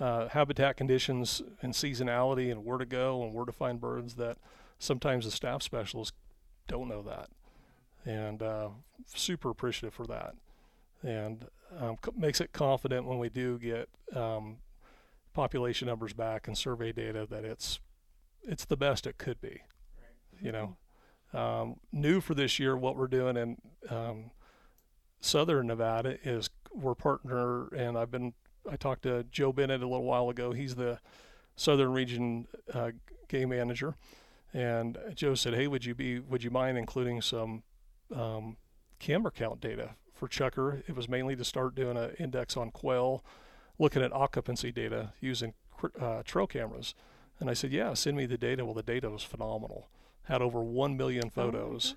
uh, 0.00 0.28
habitat 0.28 0.76
conditions 0.76 1.42
and 1.62 1.72
seasonality 1.74 2.50
and 2.50 2.64
where 2.64 2.78
to 2.78 2.86
go 2.86 3.22
and 3.22 3.34
where 3.34 3.44
to 3.44 3.52
find 3.52 3.80
birds 3.80 4.14
that 4.14 4.38
sometimes 4.78 5.26
the 5.26 5.30
staff 5.30 5.62
specialists 5.62 6.16
don't 6.66 6.88
know 6.88 7.02
that. 7.02 7.28
And 8.04 8.42
uh, 8.42 8.68
super 9.06 9.50
appreciative 9.50 9.92
for 9.92 10.06
that. 10.06 10.34
And 11.02 11.46
um, 11.78 11.98
makes 12.16 12.40
it 12.40 12.52
confident 12.52 13.06
when 13.06 13.18
we 13.18 13.28
do 13.28 13.58
get 13.58 13.88
um, 14.16 14.56
population 15.34 15.86
numbers 15.86 16.12
back 16.12 16.48
and 16.48 16.56
survey 16.56 16.92
data 16.92 17.26
that 17.30 17.44
it's 17.44 17.78
it's 18.42 18.64
the 18.64 18.76
best 18.76 19.06
it 19.06 19.18
could 19.18 19.40
be 19.40 19.60
Right. 20.00 20.42
you 20.42 20.50
know? 20.52 20.76
Um, 21.32 21.76
new 21.92 22.20
for 22.20 22.34
this 22.34 22.58
year 22.58 22.76
what 22.76 22.96
we're 22.96 23.06
doing 23.06 23.36
in 23.36 23.56
um, 23.88 24.30
southern 25.20 25.68
nevada 25.68 26.16
is 26.24 26.50
we're 26.74 26.96
partner 26.96 27.68
and 27.68 27.96
i've 27.96 28.10
been 28.10 28.32
i 28.70 28.76
talked 28.76 29.02
to 29.02 29.24
joe 29.30 29.52
bennett 29.52 29.82
a 29.82 29.86
little 29.86 30.04
while 30.04 30.28
ago. 30.28 30.52
He's 30.52 30.74
the 30.74 30.98
southern 31.56 31.92
region 31.92 32.46
uh, 32.72 32.90
game 33.28 33.50
manager. 33.50 33.96
And 34.52 34.98
joe 35.14 35.34
said 35.34 35.54
hey 35.54 35.66
would 35.66 35.84
you 35.84 35.94
be 35.94 36.18
would 36.18 36.42
you 36.42 36.50
mind 36.50 36.78
including 36.78 37.22
some 37.22 37.62
um, 38.14 38.56
camera 38.98 39.30
count 39.30 39.60
data 39.60 39.90
for 40.12 40.28
chukar 40.28 40.82
it 40.88 40.96
was 40.96 41.08
mainly 41.08 41.36
to 41.36 41.44
start 41.44 41.74
doing 41.74 41.96
an 41.96 42.10
index 42.18 42.56
on 42.56 42.70
quail 42.70 43.24
looking 43.78 44.02
at 44.02 44.12
occupancy 44.12 44.72
data 44.72 45.12
using 45.20 45.54
uh, 46.00 46.22
trail 46.24 46.46
cameras. 46.46 46.94
And 47.38 47.48
i 47.48 47.54
said 47.54 47.72
yeah 47.72 47.94
send 47.94 48.16
me 48.16 48.26
the 48.26 48.38
data. 48.38 48.64
Well 48.64 48.74
the 48.74 48.82
data 48.82 49.08
was 49.10 49.22
phenomenal. 49.22 49.88
Had 50.24 50.42
over 50.42 50.60
one 50.62 50.96
million 50.96 51.30
photos. 51.30 51.94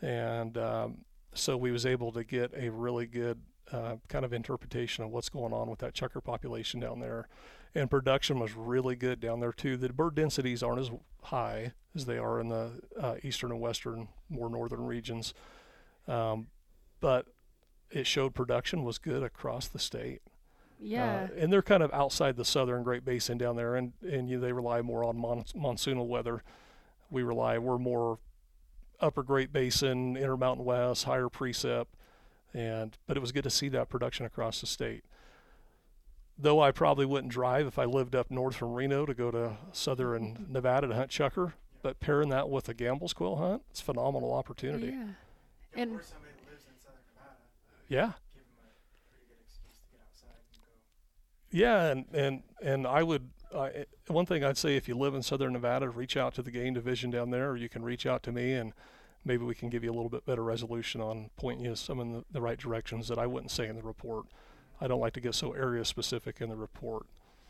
gosh. 0.00 0.10
and 0.10 0.58
um, 0.58 0.98
so 1.34 1.56
we 1.56 1.70
was 1.70 1.86
able 1.86 2.12
to 2.12 2.24
get 2.24 2.52
a 2.56 2.70
really 2.70 3.06
good 3.06 3.40
uh, 3.72 3.96
kind 4.08 4.24
of 4.24 4.32
interpretation 4.32 5.02
of 5.04 5.10
what's 5.10 5.28
going 5.28 5.52
on 5.52 5.68
with 5.68 5.78
that 5.80 5.94
chukar 5.94 6.22
population 6.22 6.78
down 6.80 7.00
there 7.00 7.28
and 7.74 7.90
production 7.90 8.38
was 8.38 8.54
really 8.54 8.94
good 8.96 9.18
down 9.20 9.40
there 9.40 9.52
too 9.52 9.76
the 9.76 9.92
bird 9.92 10.14
densities 10.14 10.62
aren't 10.62 10.80
as 10.80 10.90
high 11.24 11.72
as 11.94 12.06
they 12.06 12.16
are 12.18 12.38
in 12.40 12.48
the 12.48 12.70
uh, 13.00 13.14
eastern 13.22 13.50
and 13.50 13.60
western 13.60 14.08
more 14.28 14.48
northern 14.48 14.84
regions 14.86 15.34
um, 16.08 16.46
but 17.00 17.26
it 17.90 18.06
showed 18.06 18.34
production 18.34 18.84
was 18.84 18.98
good 18.98 19.22
across 19.22 19.66
the 19.68 19.78
state 19.78 20.22
Yeah. 20.80 21.28
uh, 21.30 21.34
and 21.36 21.52
they're 21.52 21.62
kind 21.62 21.82
of 21.82 21.92
outside 21.92 22.36
the 22.36 22.44
southern 22.44 22.82
Great 22.82 23.04
Basin 23.04 23.38
down 23.38 23.56
there, 23.56 23.74
and 23.76 23.92
and 24.02 24.28
you, 24.28 24.38
they 24.40 24.52
rely 24.52 24.82
more 24.82 25.04
on 25.04 25.16
mon- 25.16 25.44
monsoonal 25.54 26.06
weather. 26.06 26.42
We 27.10 27.22
rely 27.22 27.58
we're 27.58 27.78
more 27.78 28.18
upper 29.00 29.22
Great 29.22 29.52
Basin, 29.52 30.16
Intermountain 30.16 30.64
West, 30.64 31.04
higher 31.04 31.28
precip, 31.28 31.86
and 32.56 32.96
but 33.06 33.16
it 33.16 33.20
was 33.20 33.32
good 33.32 33.44
to 33.44 33.50
see 33.50 33.68
that 33.68 33.88
production 33.88 34.24
across 34.26 34.60
the 34.60 34.66
state. 34.66 35.04
Though 36.38 36.60
I 36.60 36.70
probably 36.70 37.06
wouldn't 37.06 37.32
drive 37.32 37.66
if 37.66 37.78
I 37.78 37.84
lived 37.84 38.14
up 38.14 38.30
north 38.30 38.56
from 38.56 38.72
Reno 38.74 39.06
to 39.06 39.14
go 39.14 39.30
to 39.30 39.56
southern 39.72 40.46
Nevada 40.50 40.86
to 40.88 40.94
hunt 40.94 41.10
chukar, 41.10 41.52
but 41.82 41.98
pairing 42.00 42.28
that 42.30 42.48
with 42.50 42.68
a 42.68 42.74
Gambel's 42.74 43.12
quail 43.12 43.36
hunt, 43.36 43.62
it's 43.70 43.80
a 43.80 43.84
phenomenal 43.84 44.32
opportunity. 44.34 44.88
Yeah. 44.88 44.92
Yeah, 44.92 45.82
And- 45.82 45.90
somebody 46.02 46.32
that 46.44 46.50
lives 46.50 46.64
in 46.68 46.78
southern 46.82 47.00
Nevada, 47.14 47.36
Yeah. 47.88 48.12
give 48.34 48.44
them 48.44 48.64
a 48.64 49.10
pretty 49.10 49.26
good 49.28 49.38
excuse 49.46 49.76
to 49.78 49.92
get 49.92 50.00
outside 50.06 50.40
and 50.50 50.60
go. 51.52 51.58
Yeah, 51.58 51.86
and 51.90 52.04
and 52.12 52.42
and 52.62 52.86
I 52.86 53.02
would 53.02 53.30
uh, 53.54 53.68
one 54.08 54.26
thing 54.26 54.42
I'd 54.44 54.58
say 54.58 54.76
if 54.76 54.88
you 54.88 54.94
live 54.96 55.14
in 55.14 55.22
Southern 55.22 55.52
Nevada, 55.54 55.88
reach 55.88 56.16
out 56.16 56.34
to 56.34 56.42
the 56.42 56.50
game 56.50 56.74
division 56.74 57.10
down 57.10 57.30
there, 57.30 57.48
or 57.50 57.56
you 57.56 57.68
can 57.68 57.82
reach 57.82 58.04
out 58.04 58.22
to 58.24 58.32
me, 58.32 58.52
and 58.54 58.72
maybe 59.26 59.44
we 59.44 59.54
can 59.54 59.68
give 59.68 59.82
you 59.84 59.90
a 59.90 59.94
little 59.94 60.08
bit 60.08 60.24
better 60.24 60.42
resolution 60.44 61.00
on 61.00 61.28
pointing 61.36 61.64
you 61.66 61.74
some 61.74 62.00
in 62.00 62.12
the, 62.12 62.24
the 62.30 62.40
right 62.40 62.58
directions 62.58 63.08
that 63.08 63.18
I 63.18 63.26
wouldn't 63.26 63.50
say 63.50 63.66
in 63.66 63.76
the 63.76 63.82
report. 63.82 64.24
I 64.80 64.86
don't 64.86 65.00
like 65.00 65.12
to 65.14 65.20
get 65.20 65.34
so 65.34 65.52
area 65.52 65.84
specific 65.84 66.40
in 66.40 66.48
the 66.48 66.56
report 66.56 67.06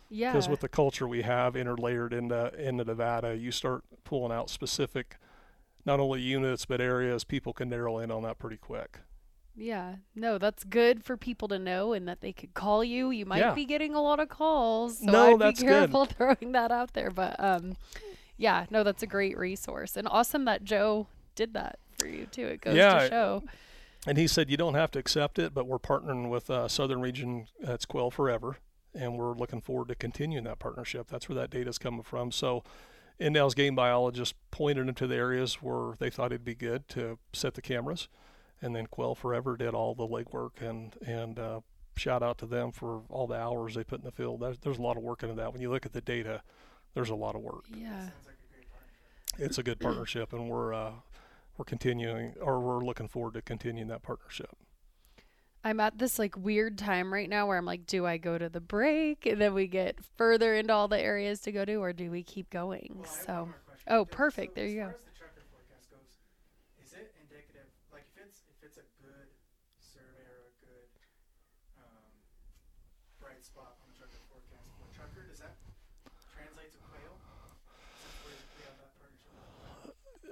Yeah. 0.09 0.33
because 0.33 0.49
with 0.49 0.61
the 0.61 0.69
culture 0.69 1.07
we 1.07 1.23
have 1.23 1.55
interlayered 1.55 2.13
into 2.13 2.53
into 2.59 2.85
Nevada, 2.85 3.37
you 3.37 3.53
start 3.53 3.83
pulling 4.05 4.33
out 4.33 4.49
specific, 4.49 5.19
not 5.85 6.01
only 6.01 6.21
units 6.23 6.65
but 6.65 6.81
areas. 6.81 7.25
People 7.25 7.53
can 7.53 7.69
narrow 7.69 7.99
in 7.99 8.11
on 8.11 8.23
that 8.23 8.39
pretty 8.39 8.57
quick. 8.57 9.01
Yeah, 9.59 9.97
no, 10.15 10.37
that's 10.39 10.65
good 10.65 11.03
for 11.03 11.17
people 11.17 11.49
to 11.49 11.59
know 11.59 11.95
and 11.95 12.07
that 12.09 12.21
they 12.21 12.33
could 12.33 12.53
call 12.55 12.85
you. 12.85 13.11
You 13.11 13.25
might 13.27 13.39
Yeah. 13.41 13.55
be 13.55 13.65
getting 13.65 13.95
a 13.95 14.03
lot 14.03 14.21
of 14.21 14.29
calls, 14.29 14.99
so 14.99 15.07
No, 15.07 15.33
I'd 15.35 15.39
that's 15.41 15.61
be 15.61 15.67
good. 15.67 15.73
careful 15.91 16.05
throwing 16.17 16.53
that 16.53 16.71
out 16.71 16.93
there. 16.93 17.11
But 17.11 17.37
um, 17.43 17.75
yeah, 18.37 18.67
no, 18.71 18.83
that's 18.85 19.03
a 19.03 19.07
great 19.07 19.37
resource 19.39 19.97
and 19.97 20.07
awesome 20.09 20.45
that 20.45 20.63
Joe 20.65 21.07
did 21.37 21.55
that 21.55 21.79
for 21.99 22.09
you 22.09 22.27
too. 22.27 22.47
It 22.47 22.61
goes 22.61 22.75
Yeah, 22.75 22.99
to 23.05 23.09
show. 23.09 23.43
And 24.07 24.19
he 24.19 24.27
said, 24.27 24.51
you 24.51 24.57
don't 24.57 24.75
have 24.75 24.91
to 24.93 24.99
accept 24.99 25.39
it, 25.39 25.53
but 25.55 25.67
we're 25.67 25.79
partnering 25.79 26.29
with 26.29 26.49
uh, 26.51 26.69
Southern 26.69 27.01
Region, 27.01 27.49
that's 27.61 27.85
Quail 27.85 28.11
Forever, 28.11 28.57
and 28.95 29.17
we're 29.17 29.35
looking 29.35 29.61
forward 29.61 29.89
to 29.89 29.95
continuing 29.95 30.45
that 30.45 30.59
partnership. 30.59 31.09
That's 31.09 31.29
where 31.29 31.35
that 31.37 31.51
data 31.51 31.71
is 31.71 31.79
coming 31.79 32.03
from. 32.03 32.31
So, 32.31 32.63
NDOW's 33.21 33.55
game 33.55 33.75
biologist 33.75 34.35
pointed 34.51 34.89
him 34.89 34.95
to 34.95 35.07
the 35.07 35.17
areas 35.17 35.55
where 35.63 35.95
they 35.99 36.11
thought 36.11 36.27
it'd 36.27 36.45
be 36.45 36.55
good 36.55 36.87
to 36.91 37.19
set 37.33 37.55
the 37.55 37.63
cameras, 37.63 38.09
and 38.61 38.77
then 38.77 38.87
Quail 38.87 39.15
Forever 39.15 39.57
did 39.57 39.75
all 39.75 39.95
the 39.95 40.07
legwork 40.07 40.61
and 40.61 40.95
and 41.05 41.39
uh, 41.39 41.61
shout 41.97 42.23
out 42.23 42.37
to 42.39 42.47
them 42.47 42.73
for 42.73 43.03
all 43.09 43.27
the 43.27 43.35
hours 43.35 43.75
they 43.75 43.83
put 43.85 44.01
in 44.01 44.05
the 44.05 44.13
field. 44.13 44.41
There's, 44.41 44.59
there's 44.59 44.79
a 44.79 44.83
lot 44.83 44.99
of 44.99 45.03
work 45.03 45.23
into 45.23 45.35
that. 45.37 45.51
When 45.53 45.63
you 45.63 45.71
look 45.71 45.87
at 45.87 45.95
the 45.95 46.03
data, 46.03 46.43
there's 46.95 47.09
a 47.11 47.15
lot 47.15 47.35
of 47.35 47.41
work. 47.41 47.65
Yeah. 47.75 47.89
Sounds 48.01 48.13
like 48.27 48.37
a 48.37 48.53
great 48.55 48.69
partnership. 48.71 49.47
It's 49.51 49.59
a 49.59 49.63
good 49.63 49.81
partnership, 49.81 50.33
and 50.35 50.49
we're 50.51 50.75
uh, 50.75 50.91
we're 51.57 51.65
continuing, 51.65 52.35
or 52.41 52.61
we're 52.61 52.85
looking 52.85 53.09
forward 53.09 53.35
to 53.35 53.43
continuing 53.43 53.89
that 53.89 54.03
partnership. 54.03 54.51
I'm 55.65 55.81
at 55.81 55.99
this 55.99 56.19
like 56.19 56.37
weird 56.37 56.79
time 56.79 57.13
right 57.13 57.29
now 57.29 57.47
where 57.49 57.59
I'm 57.59 57.65
like, 57.67 57.87
do 57.87 58.07
I 58.07 58.19
go 58.19 58.39
to 58.39 58.49
the 58.49 58.61
break 58.61 59.27
and 59.27 59.41
then 59.41 59.53
we 59.53 59.67
get 59.67 59.99
further 60.17 60.55
into 60.55 60.73
all 60.73 60.87
the 60.87 61.01
areas 61.01 61.41
to 61.41 61.53
go 61.53 61.65
to, 61.65 61.75
or 61.77 61.93
do 61.93 62.11
we 62.11 62.23
keep 62.23 62.51
going? 62.51 62.93
Well, 62.95 63.05
so, 63.09 63.33
one 63.33 63.49
more 63.49 63.63
question. 63.67 63.85
oh, 63.89 64.05
Does- 64.05 64.15
perfect. 64.15 64.55
so 64.55 64.61
There 64.61 64.69
you 64.71 64.77
go. 64.77 64.83
far 64.87 64.95
as 64.95 65.01
the 65.03 65.11
chukar 65.11 65.43
forecast 65.51 65.91
goes, 65.91 66.11
is 66.87 66.93
it 66.93 67.13
indicative? 67.21 67.67
Like 67.93 68.05
if 68.15 68.23
it's 68.23 68.43
if 68.47 68.63
it's 68.63 68.77
a 68.79 68.87
good 69.03 69.27
survey 69.81 70.23
or 70.31 70.55
a 70.55 70.55
good 70.63 70.87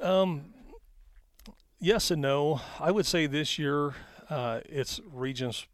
um, 0.00 0.43
yes 1.84 2.10
and 2.10 2.22
no. 2.22 2.62
I 2.80 2.90
would 2.90 3.04
say 3.04 3.26
this 3.26 3.58
year 3.58 3.94
uh, 4.30 4.60
it's 4.64 5.00
regions 5.12 5.66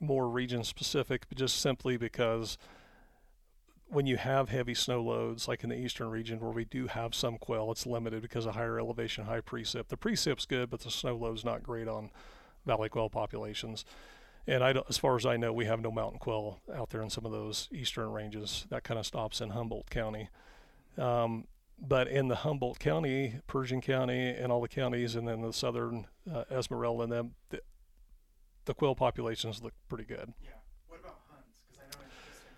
more 0.00 0.28
region 0.28 0.64
specific, 0.64 1.28
but 1.28 1.38
just 1.38 1.60
simply 1.60 1.96
because 1.96 2.56
when 3.88 4.06
you 4.06 4.16
have 4.16 4.48
heavy 4.48 4.74
snow 4.74 5.02
loads, 5.02 5.46
like 5.46 5.62
in 5.62 5.70
the 5.70 5.76
eastern 5.76 6.10
region 6.10 6.40
where 6.40 6.50
we 6.50 6.64
do 6.64 6.86
have 6.86 7.14
some 7.14 7.38
quail, 7.38 7.70
it's 7.70 7.86
limited 7.86 8.20
because 8.22 8.46
of 8.46 8.54
higher 8.54 8.78
elevation, 8.78 9.24
high 9.24 9.40
precip. 9.40 9.88
The 9.88 9.96
precip's 9.96 10.46
good, 10.46 10.70
but 10.70 10.80
the 10.80 10.90
snow 10.90 11.16
load's 11.16 11.44
not 11.44 11.62
great 11.62 11.86
on 11.86 12.10
valley 12.64 12.88
quail 12.88 13.10
populations. 13.10 13.84
And 14.46 14.64
I 14.64 14.74
as 14.88 14.96
far 14.96 15.16
as 15.16 15.26
I 15.26 15.36
know, 15.36 15.52
we 15.52 15.66
have 15.66 15.80
no 15.80 15.90
mountain 15.90 16.18
quail 16.18 16.60
out 16.74 16.90
there 16.90 17.02
in 17.02 17.10
some 17.10 17.26
of 17.26 17.32
those 17.32 17.68
eastern 17.72 18.10
ranges. 18.10 18.66
That 18.70 18.84
kind 18.84 18.98
of 18.98 19.06
stops 19.06 19.40
in 19.40 19.50
Humboldt 19.50 19.90
County. 19.90 20.30
Um, 20.96 21.46
but 21.78 22.08
in 22.08 22.28
the 22.28 22.36
Humboldt 22.36 22.78
County, 22.78 23.40
Pershing 23.46 23.80
County, 23.80 24.30
and 24.30 24.50
all 24.50 24.60
the 24.60 24.68
counties, 24.68 25.14
and 25.14 25.26
then 25.28 25.42
the 25.42 25.52
southern 25.52 26.06
uh, 26.32 26.44
Esmeralda, 26.50 27.04
and 27.04 27.12
them, 27.12 27.34
the, 27.50 27.60
the 28.64 28.74
quail 28.74 28.94
populations 28.94 29.62
look 29.62 29.74
pretty 29.88 30.04
good. 30.04 30.32
Yeah. 30.42 30.50
What 30.88 31.00
about 31.00 31.16
Huns? 31.30 31.44
Because 31.68 31.82
I 31.82 31.96
know 31.96 32.02
in 32.02 32.10
Houston, 32.24 32.52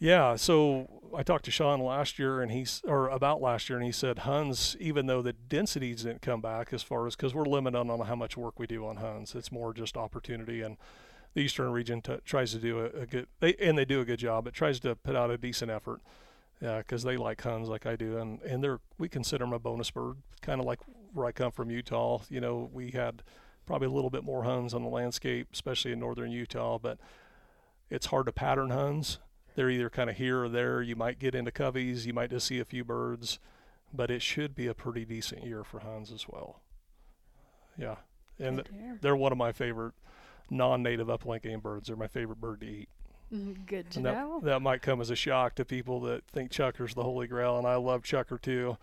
you 0.00 0.08
know, 0.08 0.30
Yeah, 0.30 0.36
so 0.36 1.14
I 1.16 1.22
talked 1.22 1.44
to 1.46 1.50
Shawn 1.50 1.80
last 1.80 2.18
year, 2.18 2.40
and 2.42 2.50
he's 2.52 2.82
or 2.84 3.08
about 3.08 3.40
last 3.40 3.68
year, 3.68 3.78
and 3.78 3.86
he 3.86 3.92
said 3.92 4.20
Huns, 4.20 4.76
even 4.80 5.06
though 5.06 5.22
the 5.22 5.32
densities 5.32 6.02
didn't 6.02 6.22
come 6.22 6.40
back 6.40 6.72
as 6.72 6.82
far 6.82 7.06
as 7.06 7.16
because 7.16 7.34
we're 7.34 7.44
limited 7.44 7.78
on, 7.78 7.90
on 7.90 8.00
how 8.06 8.16
much 8.16 8.36
work 8.36 8.58
we 8.58 8.66
do 8.66 8.86
on 8.86 8.96
Huns, 8.96 9.34
it's 9.34 9.52
more 9.52 9.72
just 9.72 9.96
opportunity, 9.96 10.62
and 10.62 10.76
the 11.34 11.42
eastern 11.42 11.70
region 11.70 12.02
t- 12.02 12.16
tries 12.24 12.50
to 12.52 12.58
do 12.58 12.80
a, 12.80 13.02
a 13.02 13.06
good, 13.06 13.28
they 13.38 13.54
and 13.54 13.78
they 13.78 13.84
do 13.84 14.00
a 14.00 14.04
good 14.04 14.18
job. 14.18 14.46
It 14.48 14.54
tries 14.54 14.80
to 14.80 14.96
put 14.96 15.14
out 15.14 15.30
a 15.30 15.38
decent 15.38 15.70
effort, 15.70 16.00
yeah, 16.60 16.78
because 16.78 17.02
they 17.02 17.16
like 17.16 17.40
Huns 17.42 17.68
like 17.68 17.86
I 17.86 17.96
do, 17.96 18.18
and 18.18 18.40
and 18.42 18.62
they're 18.62 18.80
we 18.98 19.08
consider 19.08 19.44
them 19.44 19.52
a 19.52 19.58
bonus 19.58 19.90
bird, 19.90 20.16
kind 20.42 20.60
of 20.60 20.66
like 20.66 20.80
where 21.12 21.26
I 21.26 21.32
come 21.32 21.52
from, 21.52 21.70
Utah. 21.70 22.20
You 22.28 22.40
know, 22.40 22.70
we 22.72 22.90
had 22.90 23.22
probably 23.66 23.86
a 23.86 23.90
little 23.90 24.10
bit 24.10 24.24
more 24.24 24.44
Huns 24.44 24.74
on 24.74 24.82
the 24.82 24.88
landscape, 24.88 25.48
especially 25.52 25.92
in 25.92 26.00
northern 26.00 26.30
Utah, 26.30 26.78
but 26.78 26.98
it's 27.88 28.06
hard 28.06 28.26
to 28.26 28.32
pattern 28.32 28.70
Huns 28.70 29.18
they're 29.54 29.70
either 29.70 29.90
kind 29.90 30.08
of 30.10 30.16
here 30.16 30.44
or 30.44 30.48
there. 30.48 30.80
You 30.82 30.96
might 30.96 31.18
get 31.18 31.34
into 31.34 31.50
coveys, 31.50 32.06
you 32.06 32.12
might 32.12 32.30
just 32.30 32.46
see 32.46 32.60
a 32.60 32.64
few 32.64 32.84
birds, 32.84 33.38
but 33.92 34.10
it 34.10 34.22
should 34.22 34.54
be 34.54 34.66
a 34.66 34.74
pretty 34.74 35.04
decent 35.04 35.44
year 35.44 35.64
for 35.64 35.80
Huns 35.80 36.12
as 36.12 36.26
well. 36.28 36.62
Yeah, 37.76 37.96
and 38.38 38.56
Good 38.56 38.66
to 38.66 38.72
hear. 38.72 38.98
they're 39.00 39.16
one 39.16 39.32
of 39.32 39.38
my 39.38 39.52
favorite 39.52 39.94
non-native 40.50 41.10
upland 41.10 41.42
game 41.42 41.60
birds. 41.60 41.88
They're 41.88 41.96
my 41.96 42.08
favorite 42.08 42.40
bird 42.40 42.60
to 42.60 42.66
eat. 42.66 42.88
Mhm, 43.32 43.66
Good 43.66 43.90
to 43.92 44.00
that, 44.00 44.12
know. 44.14 44.40
that 44.42 44.60
might 44.60 44.82
come 44.82 45.00
as 45.00 45.10
a 45.10 45.16
shock 45.16 45.54
to 45.56 45.64
people 45.64 46.00
that 46.00 46.24
think 46.26 46.50
chukar's 46.50 46.94
the 46.94 47.02
holy 47.04 47.26
grail, 47.26 47.58
and 47.58 47.66
I 47.66 47.76
love 47.76 48.02
chukar 48.02 48.40
too. 48.40 48.76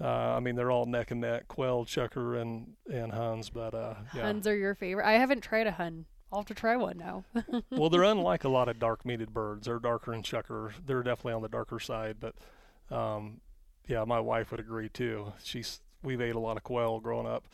Uh, 0.00 0.06
I 0.36 0.40
mean, 0.40 0.54
they're 0.54 0.70
all 0.70 0.86
neck 0.86 1.10
and 1.10 1.20
neck, 1.20 1.48
quail, 1.48 1.84
chukar, 1.84 2.40
and 2.40 2.74
and 2.92 3.12
Huns, 3.12 3.50
but 3.50 3.74
uh, 3.74 3.94
yeah. 4.14 4.22
Huns 4.22 4.46
are 4.46 4.56
your 4.56 4.74
favorite. 4.76 5.06
I 5.06 5.12
haven't 5.12 5.40
tried 5.40 5.66
a 5.66 5.72
Hun. 5.72 6.04
I'll 6.32 6.40
have 6.40 6.46
to 6.46 6.54
try 6.54 6.76
one 6.76 6.98
now. 6.98 7.24
well, 7.72 7.88
they're 7.90 8.04
unlike 8.04 8.44
a 8.44 8.48
lot 8.48 8.68
of 8.68 8.78
dark 8.78 9.04
meated 9.04 9.32
birds. 9.32 9.66
They're 9.66 9.78
darker 9.78 10.12
in 10.14 10.22
chukar. 10.22 10.72
They're 10.86 11.02
definitely 11.02 11.32
on 11.32 11.42
the 11.42 11.48
darker 11.48 11.80
side, 11.80 12.18
but 12.20 12.34
um, 12.94 13.40
yeah, 13.88 14.04
my 14.04 14.20
wife 14.20 14.50
would 14.52 14.60
agree 14.60 14.88
too. 14.90 15.32
She's 15.42 15.80
we've 16.04 16.20
ate 16.20 16.34
a 16.36 16.38
lot 16.40 16.56
of 16.56 16.62
quail 16.62 17.00
growing 17.00 17.26
up 17.26 17.48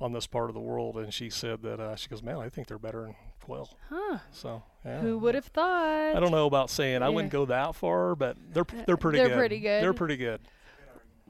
on 0.00 0.12
this 0.12 0.26
part 0.26 0.50
of 0.50 0.54
the 0.54 0.60
world, 0.60 0.96
and 0.98 1.14
she 1.14 1.30
said 1.30 1.62
that 1.62 1.80
uh, 1.80 1.96
she 1.96 2.08
goes, 2.08 2.22
"Man, 2.22 2.36
I 2.36 2.48
think 2.50 2.66
they're 2.66 2.78
better 2.78 3.14
than 3.48 3.56
quail." 3.56 3.70
huh. 3.90 4.18
So 4.32 4.62
yeah. 4.84 5.00
Who 5.00 5.18
would 5.18 5.34
have 5.34 5.44
thought? 5.46 6.16
I 6.16 6.20
don't 6.20 6.30
know 6.30 6.46
about 6.46 6.70
saying 6.70 7.02
I 7.02 7.08
wouldn't 7.08 7.32
go 7.32 7.46
that 7.46 7.74
far, 7.74 8.14
but 8.14 8.36
they're 8.52 8.62
uh, 8.62 8.82
they're 8.86 8.96
pretty 8.96 9.18
good. 9.18 9.24
They're 9.24 9.28
good. 9.36 9.38
pretty 9.38 9.58
good. 9.60 9.82
They're 9.82 9.92
pretty 9.94 10.16
good. 10.16 10.40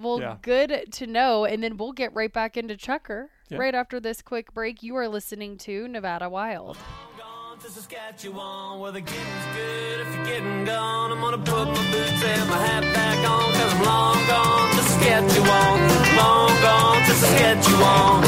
Well, 0.00 0.20
Yeah. 0.20 0.36
good 0.42 0.92
to 0.92 1.06
know. 1.08 1.44
And 1.44 1.60
then 1.62 1.76
we'll 1.76 1.90
get 1.92 2.14
right 2.14 2.32
back 2.32 2.56
into 2.56 2.74
Chukar 2.76 3.28
Yeah. 3.48 3.58
right 3.58 3.74
after 3.74 3.98
this 3.98 4.22
quick 4.22 4.54
break. 4.54 4.80
You 4.84 4.94
are 4.96 5.08
listening 5.08 5.56
to 5.58 5.88
Nevada 5.88 6.28
Wild. 6.28 6.76
gone 7.18 7.58
to 7.58 7.68
Saskatchewan 7.68 8.78
where 8.78 8.92
the 8.92 9.00
getting's 9.00 9.56
good. 9.56 10.00
If 10.06 10.14
you're 10.14 10.24
getting 10.26 10.64
gone, 10.64 11.10
I'm 11.10 11.20
gonna 11.20 11.38
put 11.38 11.66
my 11.66 11.90
boots 11.90 12.22
and 12.22 12.48
my 12.48 12.58
hat 12.58 12.84
back 12.94 13.28
on. 13.28 13.52
Cause 13.52 13.74
I'm 13.74 13.82
long 13.84 14.26
gone 14.28 14.70
to 14.76 14.82
Saskatchewan. 14.82 16.16
Long 16.16 16.62
gone 16.62 17.02
to 17.08 17.14
Saskatchewan. 17.14 18.27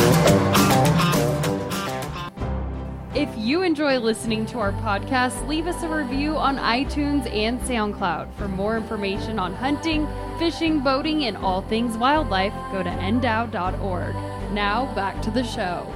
If 3.21 3.29
you 3.37 3.61
enjoy 3.61 3.99
listening 3.99 4.47
to 4.47 4.61
our 4.61 4.73
podcast, 4.73 5.47
leave 5.47 5.67
us 5.67 5.83
a 5.83 5.89
review 5.95 6.39
on 6.39 6.57
iTunes 6.57 7.31
and 7.31 7.61
SoundCloud. 7.61 8.33
For 8.37 8.49
more 8.49 8.79
information 8.79 9.39
on 9.39 9.53
hunting, 9.53 10.09
fishing, 10.39 10.81
boating, 10.81 11.27
and 11.27 11.37
all 11.37 11.61
things 11.61 11.99
wildlife, 11.99 12.55
go 12.73 12.83
to 12.83 12.89
ndow.org. 12.89 14.15
Now, 14.55 14.95
back 14.95 15.21
to 15.21 15.31
the 15.31 15.45
show. 15.45 15.87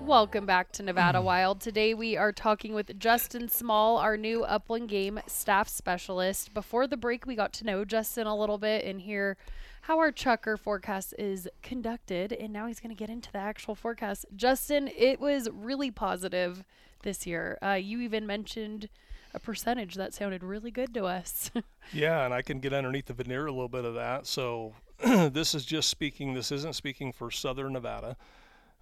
Welcome 0.00 0.46
back 0.46 0.72
to 0.72 0.82
Nevada 0.82 1.22
Wild. 1.22 1.60
Today 1.60 1.94
we 1.94 2.16
are 2.16 2.32
talking 2.32 2.74
with 2.74 2.98
Justin 2.98 3.48
Small, 3.48 3.98
our 3.98 4.16
new 4.16 4.42
upland 4.42 4.88
game 4.88 5.20
staff 5.28 5.68
specialist. 5.68 6.52
Before 6.52 6.88
the 6.88 6.96
break, 6.96 7.24
we 7.24 7.36
got 7.36 7.52
to 7.52 7.64
know 7.64 7.84
Justin 7.84 8.26
a 8.26 8.36
little 8.36 8.58
bit 8.58 8.84
and 8.84 9.00
hear 9.00 9.36
how 9.82 9.98
our 9.98 10.12
chukar 10.12 10.58
forecast 10.58 11.14
is 11.18 11.48
conducted. 11.62 12.32
And 12.32 12.52
now 12.52 12.66
he's 12.66 12.80
going 12.80 12.94
to 12.94 12.98
get 12.98 13.10
into 13.10 13.30
the 13.32 13.38
actual 13.38 13.74
forecast. 13.74 14.26
Justin, 14.34 14.88
it 14.96 15.20
was 15.20 15.48
really 15.52 15.90
positive 15.90 16.64
this 17.02 17.26
year. 17.26 17.58
Uh, 17.62 17.72
you 17.72 18.00
even 18.00 18.26
mentioned 18.26 18.88
a 19.34 19.40
percentage 19.40 19.94
that 19.96 20.14
sounded 20.14 20.42
really 20.42 20.70
good 20.70 20.94
to 20.94 21.04
us. 21.04 21.50
Yeah, 21.92 22.24
and 22.24 22.32
I 22.32 22.42
can 22.42 22.60
get 22.60 22.72
underneath 22.72 23.06
the 23.06 23.12
veneer 23.12 23.46
a 23.46 23.50
little 23.50 23.68
bit 23.68 23.84
of 23.84 23.94
that. 23.94 24.26
So 24.26 24.72
this 25.04 25.52
is 25.52 25.64
just 25.64 25.90
speaking. 25.90 26.32
This 26.32 26.52
isn't 26.52 26.74
speaking 26.74 27.12
for 27.12 27.30
Southern 27.30 27.72
Nevada. 27.72 28.16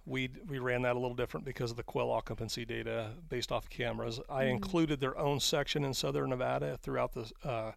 We 0.05 0.29
we 0.47 0.59
ran 0.59 0.83
that 0.83 0.95
a 0.95 0.99
little 0.99 1.15
different 1.15 1.45
because 1.45 1.71
of 1.71 1.77
the 1.77 1.83
quail 1.83 2.11
occupancy 2.11 2.63
data 2.63 3.09
based 3.27 3.51
off 3.51 3.69
cameras. 3.69 4.19
I 4.29 4.43
included 4.45 4.99
their 4.99 5.17
own 5.17 5.39
section 5.39 5.83
in 5.83 5.95
Southern 5.95 6.29
Nevada 6.29 6.77
throughout 6.77 7.13
the 7.13 7.31
uh, 7.43 7.71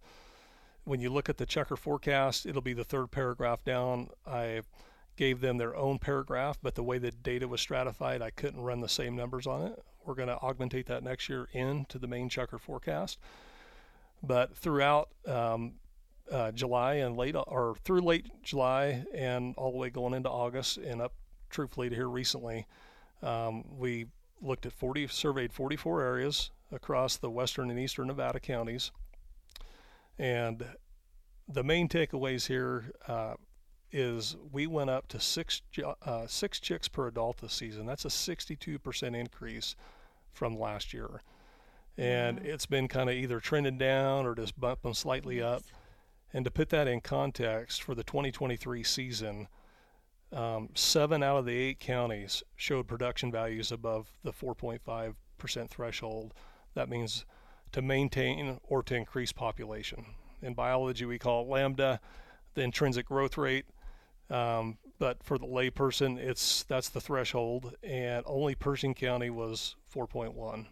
when 0.84 1.00
you 1.00 1.10
look 1.10 1.28
at 1.28 1.38
the 1.38 1.46
chukar 1.46 1.78
forecast, 1.78 2.46
it'll 2.46 2.62
be 2.62 2.74
the 2.74 2.84
third 2.84 3.10
paragraph 3.10 3.64
down. 3.64 4.08
I 4.26 4.62
gave 5.16 5.40
them 5.40 5.58
their 5.58 5.74
own 5.76 5.98
paragraph, 5.98 6.58
but 6.62 6.74
the 6.74 6.82
way 6.82 6.98
the 6.98 7.10
data 7.10 7.48
was 7.48 7.60
stratified, 7.60 8.20
I 8.20 8.30
couldn't 8.30 8.60
run 8.60 8.80
the 8.80 8.88
same 8.88 9.16
numbers 9.16 9.46
on 9.46 9.62
it. 9.62 9.82
We're 10.04 10.14
going 10.14 10.28
to 10.28 10.36
augmentate 10.36 10.86
that 10.86 11.02
next 11.02 11.28
year 11.28 11.48
into 11.52 11.98
the 11.98 12.06
main 12.06 12.28
chukar 12.28 12.60
forecast. 12.60 13.18
But 14.22 14.56
throughout 14.56 15.08
um, 15.26 15.74
uh, 16.30 16.52
July 16.52 16.94
and 16.94 17.16
late, 17.16 17.36
or 17.36 17.76
through 17.84 18.00
late 18.00 18.26
July 18.42 19.04
and 19.14 19.54
all 19.56 19.70
the 19.70 19.78
way 19.78 19.90
going 19.90 20.14
into 20.14 20.30
August 20.30 20.78
and 20.78 21.00
up, 21.00 21.14
truthfully, 21.50 21.88
to 21.88 21.94
here 21.94 22.08
recently, 22.08 22.66
um, 23.22 23.64
we 23.78 24.06
looked 24.42 24.66
at 24.66 24.72
40, 24.72 25.06
surveyed 25.08 25.52
44 25.52 26.02
areas 26.02 26.50
across 26.72 27.16
the 27.16 27.30
western 27.30 27.70
and 27.70 27.78
eastern 27.78 28.08
Nevada 28.08 28.40
counties. 28.40 28.90
And 30.18 30.64
the 31.48 31.64
main 31.64 31.88
takeaways 31.88 32.46
here 32.46 32.92
uh, 33.08 33.34
is 33.92 34.36
we 34.52 34.66
went 34.66 34.90
up 34.90 35.08
to 35.08 35.20
six 35.20 35.62
uh, 36.04 36.26
six 36.26 36.60
chicks 36.60 36.88
per 36.88 37.08
adult 37.08 37.38
this 37.38 37.54
season. 37.54 37.86
That's 37.86 38.04
a 38.04 38.08
62% 38.08 39.16
increase 39.16 39.76
from 40.32 40.58
last 40.58 40.92
year, 40.92 41.22
and 41.96 42.38
it's 42.40 42.66
been 42.66 42.88
kind 42.88 43.08
of 43.08 43.14
either 43.14 43.40
trending 43.40 43.78
down 43.78 44.26
or 44.26 44.34
just 44.34 44.58
bumping 44.58 44.94
slightly 44.94 45.40
up. 45.40 45.62
And 46.32 46.44
to 46.44 46.50
put 46.50 46.70
that 46.70 46.88
in 46.88 47.00
context, 47.00 47.82
for 47.82 47.94
the 47.94 48.02
2023 48.02 48.82
season, 48.82 49.46
um, 50.32 50.70
seven 50.74 51.22
out 51.22 51.36
of 51.36 51.46
the 51.46 51.56
eight 51.56 51.78
counties 51.78 52.42
showed 52.56 52.88
production 52.88 53.30
values 53.30 53.70
above 53.70 54.10
the 54.24 54.32
4.5% 54.32 55.70
threshold. 55.70 56.34
That 56.74 56.88
means 56.88 57.24
to 57.74 57.82
maintain 57.82 58.58
or 58.62 58.82
to 58.84 58.94
increase 58.94 59.32
population. 59.32 60.06
In 60.40 60.54
biology, 60.54 61.04
we 61.04 61.18
call 61.18 61.42
it 61.42 61.48
lambda, 61.48 62.00
the 62.54 62.62
intrinsic 62.62 63.06
growth 63.06 63.36
rate. 63.36 63.66
Um, 64.30 64.78
but 64.98 65.22
for 65.24 65.38
the 65.38 65.46
layperson, 65.46 66.16
it's 66.16 66.62
that's 66.64 66.88
the 66.88 67.00
threshold, 67.00 67.74
and 67.82 68.24
only 68.26 68.54
Pershing 68.54 68.94
County 68.94 69.28
was 69.28 69.74
4.1, 69.92 70.66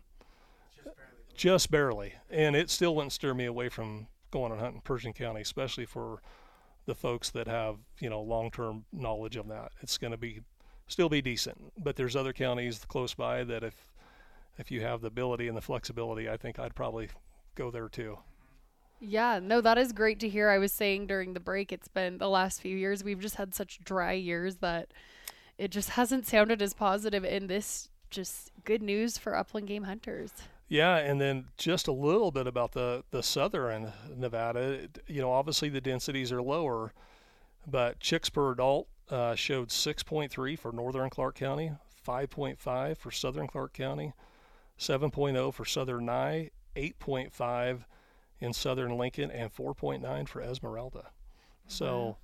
Just 0.74 0.84
barely. 0.84 0.96
just 1.34 1.70
barely, 1.70 2.14
and 2.30 2.54
it 2.54 2.70
still 2.70 2.94
wouldn't 2.94 3.12
steer 3.12 3.34
me 3.34 3.46
away 3.46 3.68
from 3.68 4.06
going 4.30 4.52
and 4.52 4.60
hunting 4.60 4.80
Pershing 4.82 5.12
County, 5.12 5.40
especially 5.40 5.84
for 5.84 6.22
the 6.86 6.94
folks 6.94 7.30
that 7.30 7.48
have 7.48 7.76
you 8.00 8.08
know 8.08 8.22
long-term 8.22 8.84
knowledge 8.92 9.36
of 9.36 9.48
that. 9.48 9.72
It's 9.82 9.98
going 9.98 10.12
to 10.12 10.16
be 10.16 10.40
still 10.86 11.08
be 11.08 11.20
decent, 11.20 11.72
but 11.76 11.96
there's 11.96 12.14
other 12.16 12.32
counties 12.32 12.84
close 12.86 13.12
by 13.12 13.42
that 13.44 13.64
if 13.64 13.74
if 14.58 14.70
you 14.70 14.80
have 14.82 15.00
the 15.00 15.08
ability 15.08 15.48
and 15.48 15.56
the 15.56 15.62
flexibility, 15.62 16.28
I 16.28 16.36
think 16.36 16.58
I'd 16.58 16.74
probably 16.74 17.08
go 17.54 17.70
there 17.70 17.88
too. 17.88 18.18
Yeah, 19.00 19.40
no, 19.42 19.60
that 19.60 19.78
is 19.78 19.92
great 19.92 20.20
to 20.20 20.28
hear. 20.28 20.48
I 20.48 20.58
was 20.58 20.70
saying 20.70 21.08
during 21.08 21.34
the 21.34 21.40
break, 21.40 21.72
it's 21.72 21.88
been 21.88 22.18
the 22.18 22.28
last 22.28 22.60
few 22.60 22.76
years, 22.76 23.02
we've 23.02 23.18
just 23.18 23.34
had 23.34 23.54
such 23.54 23.80
dry 23.80 24.12
years 24.12 24.56
that 24.56 24.92
it 25.58 25.70
just 25.70 25.90
hasn't 25.90 26.26
sounded 26.26 26.62
as 26.62 26.72
positive. 26.72 27.24
And 27.24 27.48
this 27.48 27.88
just 28.10 28.52
good 28.64 28.82
news 28.82 29.18
for 29.18 29.34
upland 29.36 29.66
game 29.66 29.84
hunters. 29.84 30.30
Yeah, 30.68 30.96
and 30.96 31.20
then 31.20 31.46
just 31.56 31.88
a 31.88 31.92
little 31.92 32.30
bit 32.30 32.46
about 32.46 32.72
the 32.72 33.04
the 33.10 33.22
southern 33.22 33.92
Nevada. 34.16 34.88
You 35.06 35.20
know, 35.20 35.32
obviously 35.32 35.68
the 35.68 35.80
densities 35.80 36.30
are 36.30 36.40
lower, 36.40 36.92
but 37.66 37.98
chicks 37.98 38.30
per 38.30 38.52
adult 38.52 38.86
uh, 39.10 39.34
showed 39.34 39.68
6.3 39.68 40.58
for 40.58 40.72
northern 40.72 41.10
Clark 41.10 41.34
County, 41.34 41.72
5.5 42.06 42.96
for 42.96 43.10
southern 43.10 43.48
Clark 43.48 43.74
County, 43.74 44.12
7.0 44.78 45.54
for 45.54 45.64
southern 45.64 46.06
Nye, 46.06 46.50
8.5 46.76 47.84
in 48.40 48.52
southern 48.52 48.96
Lincoln, 48.96 49.30
and 49.30 49.54
4.9 49.54 50.28
for 50.28 50.42
Esmeralda. 50.42 51.10
So, 51.68 52.16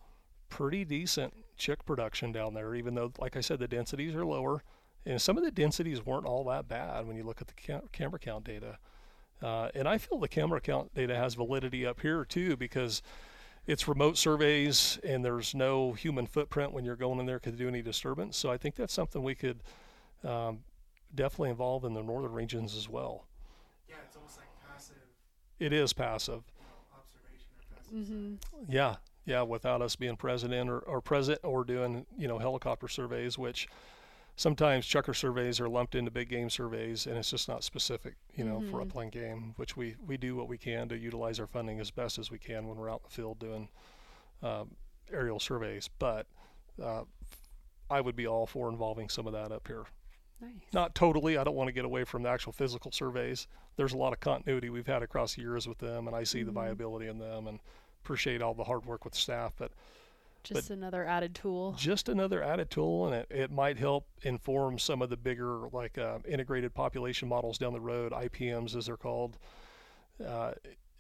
pretty 0.49 0.85
decent 0.85 1.35
chick 1.57 1.85
production 1.85 2.33
down 2.33 2.55
there, 2.55 2.75
even 2.75 2.95
though, 2.95 3.13
like 3.19 3.37
I 3.37 3.41
said, 3.41 3.59
the 3.59 3.69
densities 3.69 4.15
are 4.15 4.25
lower. 4.25 4.63
And 5.07 5.21
some 5.21 5.39
of 5.39 5.45
the 5.45 5.51
densities 5.51 6.05
weren't 6.05 6.27
all 6.27 6.45
that 6.45 6.69
bad 6.69 7.07
when 7.07 7.17
you 7.17 7.23
look 7.23 7.41
at 7.41 7.49
the 7.49 7.55
ca- 7.55 7.87
camera 7.93 8.19
count 8.19 8.45
data. 8.45 8.79
Uh, 9.41 9.69
and 9.75 9.89
I 9.89 9.99
feel 9.99 10.19
the 10.19 10.29
camera 10.29 10.61
count 10.61 10.95
data 10.95 11.15
has 11.15 11.35
validity 11.35 11.87
up 11.87 12.01
here 12.01 12.25
too 12.25 12.57
because 12.57 13.03
it's 13.67 13.87
remote 13.87 14.17
surveys 14.17 14.99
and 15.05 15.25
there's 15.25 15.55
no 15.55 15.93
human 15.93 16.27
footprint 16.27 16.73
when 16.73 16.85
you're 16.85 16.97
going 16.97 17.21
in 17.21 17.27
there 17.27 17.39
to 17.41 17.53
do 17.53 17.69
any 17.69 17.83
disturbance. 17.83 18.37
So 18.37 18.51
I 18.51 18.57
think 18.57 18.75
that's 18.75 18.93
something 18.93 19.23
we 19.23 19.35
could 19.35 19.63
um, 20.25 20.61
definitely 21.15 21.51
involve 21.51 21.85
in 21.85 21.95
the 21.95 22.03
northern 22.03 22.33
regions 22.33 22.77
as 22.77 22.89
well. 22.89 23.27
Yeah, 23.89 23.97
it's 24.07 24.17
almost 24.17 24.37
like 24.39 24.49
passive 24.67 24.97
It 25.59 25.73
is 25.73 25.93
passive. 25.93 26.43
you 26.57 26.65
know, 26.65 26.99
observation 26.99 27.51
or 27.57 27.77
passive. 27.77 27.95
Mm-hmm. 27.95 28.73
Yeah, 28.73 28.97
yeah, 29.25 29.43
without 29.43 29.83
us 29.83 29.97
being 29.97 30.17
president 30.17 30.71
or, 30.71 30.79
or 30.81 31.01
present 31.01 31.41
or 31.43 31.65
doing, 31.65 32.07
you 32.17 32.29
know, 32.29 32.39
helicopter 32.39 32.89
surveys, 32.89 33.39
which 33.39 33.69
sometimes 34.37 34.87
chukar 34.87 35.15
surveys 35.17 35.61
are 35.61 35.69
lumped 35.69 35.95
into 35.95 36.11
big 36.11 36.29
game 36.29 36.49
surveys 36.51 37.07
and 37.07 37.17
it's 37.19 37.31
just 37.31 37.49
not 37.49 37.65
specific, 37.65 38.15
you 38.35 38.45
know, 38.45 38.61
for 38.61 38.81
Mhm. 38.81 38.83
upland 38.83 39.13
game, 39.13 39.55
which 39.57 39.77
we, 39.77 39.97
we 40.07 40.17
do 40.17 40.37
what 40.37 40.49
we 40.49 40.59
can 40.59 40.89
to 40.89 40.99
utilize 40.99 41.41
our 41.41 41.47
funding 41.47 41.81
as 41.81 41.91
best 41.91 42.19
as 42.19 42.31
we 42.31 42.39
can 42.39 42.69
when 42.69 42.77
we're 42.79 42.91
out 42.91 43.01
in 43.01 43.09
the 43.09 43.15
field 43.15 43.39
doing 43.39 43.69
um, 44.43 44.77
aerial 45.13 45.41
surveys. 45.41 45.89
But 45.99 46.27
uh, 46.83 47.05
I 47.91 48.01
would 48.01 48.17
be 48.17 48.27
all 48.27 48.47
for 48.47 48.69
involving 48.69 49.09
some 49.09 49.27
of 49.27 49.33
that 49.35 49.53
up 49.53 49.67
here. 49.67 49.85
Nice. 50.41 50.51
Not 50.73 50.95
totally. 50.95 51.37
I 51.37 51.45
don't 51.45 51.57
want 51.57 51.69
to 51.69 51.73
get 51.73 51.85
away 51.85 52.05
from 52.05 52.23
the 52.23 52.29
actual 52.29 52.53
physical 52.53 52.93
surveys. 52.93 53.49
There's 53.77 53.93
a 53.93 53.97
lot 53.97 54.13
of 54.13 54.21
continuity 54.21 54.71
we've 54.71 54.87
had 54.87 55.03
across 55.03 55.35
the 55.35 55.43
years 55.43 55.67
with 55.67 55.79
them, 55.79 56.07
and 56.07 56.15
I 56.17 56.23
see 56.25 56.43
the 56.43 56.51
Mhm. 56.53 56.55
viability 56.55 57.09
in 57.09 57.19
them 57.19 57.47
and 57.49 57.61
appreciate 58.05 58.41
all 58.43 58.55
the 58.55 58.65
hard 58.65 58.87
work 58.87 59.05
with 59.05 59.15
staff. 59.15 59.55
But 59.57 59.73
Just 60.45 60.71
another 60.71 61.05
added 61.05 61.35
tool. 61.35 61.73
just 61.73 62.09
another 62.09 62.43
added 62.43 62.71
tool, 62.71 63.07
and 63.07 63.15
it, 63.15 63.27
it 63.31 63.51
might 63.51 63.79
help 63.79 64.07
inform 64.23 64.79
some 64.79 65.03
of 65.03 65.11
the 65.11 65.17
bigger, 65.17 65.69
like 65.73 65.99
uh, 65.99 66.21
integrated 66.27 66.73
population 66.75 67.29
models 67.29 67.59
down 67.59 67.73
the 67.73 67.81
road, 67.81 68.13
IPMs 68.13 68.77
as 68.77 68.87
they're 68.87 68.97
called, 68.97 69.37
uh, 70.25 70.53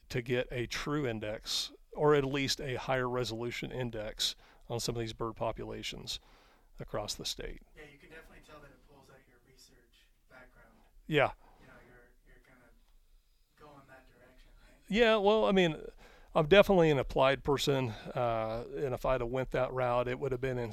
to 0.08 0.22
get 0.22 0.48
a 0.50 0.66
true 0.66 1.06
index 1.06 1.70
or 1.92 2.14
at 2.14 2.24
least 2.24 2.60
a 2.60 2.74
higher 2.76 3.08
resolution 3.08 3.70
index 3.72 4.34
on 4.68 4.78
some 4.80 4.94
of 4.96 5.00
these 5.00 5.12
bird 5.12 5.34
populations 5.34 6.20
across 6.80 7.14
the 7.14 7.24
state. 7.24 7.62
Yeah, 7.76 7.82
you 7.92 7.98
can 7.98 8.10
definitely 8.10 8.42
tell 8.46 8.60
that 8.60 8.70
it 8.70 8.78
pulls 8.88 9.08
out 9.10 9.18
your 9.26 9.38
research 9.50 10.04
background. 10.30 10.78
Yeah, 11.08 11.30
You 11.60 11.66
know, 11.66 11.72
you're 11.88 12.08
you're 12.28 12.44
kind 12.46 12.60
of 12.62 13.60
going 13.60 13.82
that 13.88 14.04
direction, 14.08 14.50
right? 14.62 14.76
Yeah, 14.88 15.16
well, 15.16 15.46
I 15.46 15.52
mean, 15.52 15.76
I'm 16.34 16.46
definitely 16.46 16.90
an 16.90 16.98
applied 16.98 17.42
person, 17.42 17.94
uh, 18.14 18.62
and 18.76 18.94
if 18.94 19.04
I'd 19.06 19.20
have 19.22 19.30
went 19.30 19.50
that 19.52 19.72
route, 19.72 20.06
it 20.06 20.18
would 20.20 20.32
have 20.32 20.40
been 20.40 20.58
in, 20.58 20.72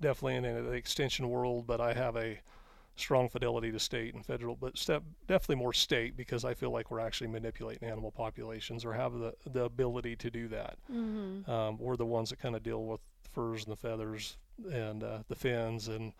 definitely 0.00 0.36
in 0.36 0.42
the 0.42 0.72
extension 0.72 1.28
world. 1.28 1.66
But 1.66 1.80
I 1.80 1.92
have 1.92 2.16
a 2.16 2.40
strong 2.96 3.28
fidelity 3.28 3.70
to 3.70 3.78
state 3.78 4.14
and 4.14 4.24
federal, 4.24 4.56
but 4.56 4.78
step 4.78 5.02
definitely 5.26 5.56
more 5.56 5.74
state 5.74 6.16
because 6.16 6.44
I 6.44 6.54
feel 6.54 6.70
like 6.70 6.90
we're 6.90 7.00
actually 7.00 7.28
manipulating 7.28 7.88
animal 7.88 8.10
populations 8.10 8.84
or 8.84 8.94
have 8.94 9.12
the 9.12 9.34
the 9.52 9.64
ability 9.64 10.16
to 10.16 10.30
do 10.30 10.48
that. 10.48 10.78
Mm-hmm. 10.90 11.50
Um, 11.50 11.78
we're 11.78 11.96
the 11.96 12.06
ones 12.06 12.30
that 12.30 12.38
kind 12.38 12.56
of 12.56 12.62
deal 12.62 12.84
with 12.84 13.00
the 13.22 13.28
furs 13.28 13.64
and 13.64 13.72
the 13.72 13.76
feathers 13.76 14.38
and 14.72 15.04
uh, 15.04 15.18
the 15.28 15.34
fins 15.34 15.88
and 15.88 16.14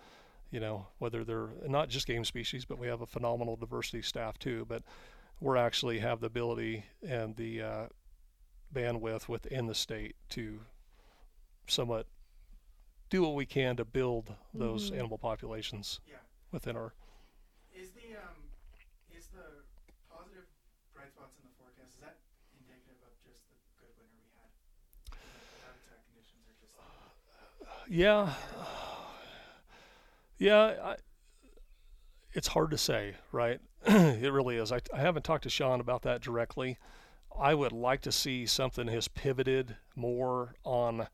you 0.51 0.61
know 0.61 0.87
whether 0.99 1.25
they're 1.25 1.51
not 1.67 1.89
just 1.89 2.07
game 2.07 2.25
species, 2.25 2.65
but 2.65 2.79
we 2.79 2.87
have 2.87 3.01
a 3.03 3.07
phenomenal 3.07 3.57
diversity 3.57 4.03
staff 4.03 4.39
too. 4.39 4.65
But 4.69 4.83
we're 5.41 5.57
actually 5.57 5.99
have 5.99 6.21
the 6.21 6.27
ability 6.29 6.85
and 7.07 7.37
the 7.37 7.63
uh, 7.63 7.87
bandwidth 8.75 9.29
within 9.29 9.67
the 9.67 9.75
state 9.75 10.17
to 10.31 10.61
somewhat 11.67 12.07
do 13.11 13.23
what 13.23 13.35
we 13.35 13.47
can 13.47 13.77
to 13.77 13.85
build 13.85 14.35
those 14.55 14.91
Mhm. 14.91 14.99
animal 14.99 15.19
populations 15.19 16.01
Yeah. 16.09 16.17
within 16.51 16.77
our 16.77 16.93
Is 17.75 17.91
the 17.93 18.17
um 18.17 18.51
is 19.13 19.27
the 19.29 19.63
positive 20.11 20.47
bright 20.95 21.11
spots 21.13 21.37
in 21.39 21.45
the 21.45 21.55
forecast 21.59 21.95
is 21.95 22.01
that 22.01 22.17
indicative 22.59 22.97
of 23.03 23.13
just 23.23 23.43
the 23.51 23.57
good 23.79 23.93
winter 23.99 24.17
we 24.19 24.31
had? 24.35 24.51
The 25.13 25.61
habitat 25.67 26.05
conditions 26.07 26.49
are 26.49 26.57
just 26.61 26.75
Yeah. 27.89 28.35
Yeah, 30.39 30.75
I, 30.83 30.97
it's 32.33 32.49
hard 32.49 32.71
to 32.71 32.79
say, 32.79 33.15
right? 33.33 33.61
it 33.87 34.33
really 34.33 34.57
is. 34.57 34.73
I, 34.73 34.81
I 34.93 34.99
haven't 34.99 35.25
talked 35.25 35.45
to 35.45 35.51
Shawn 35.51 35.81
about 35.81 36.03
that 36.03 36.21
directly. 36.21 36.79
I 37.39 37.55
would 37.55 37.73
like 37.73 38.03
to 38.03 38.13
see 38.13 38.47
something 38.47 38.89
has 38.89 39.09
pivoted 39.09 39.77
more 39.95 40.55
on 40.65 41.09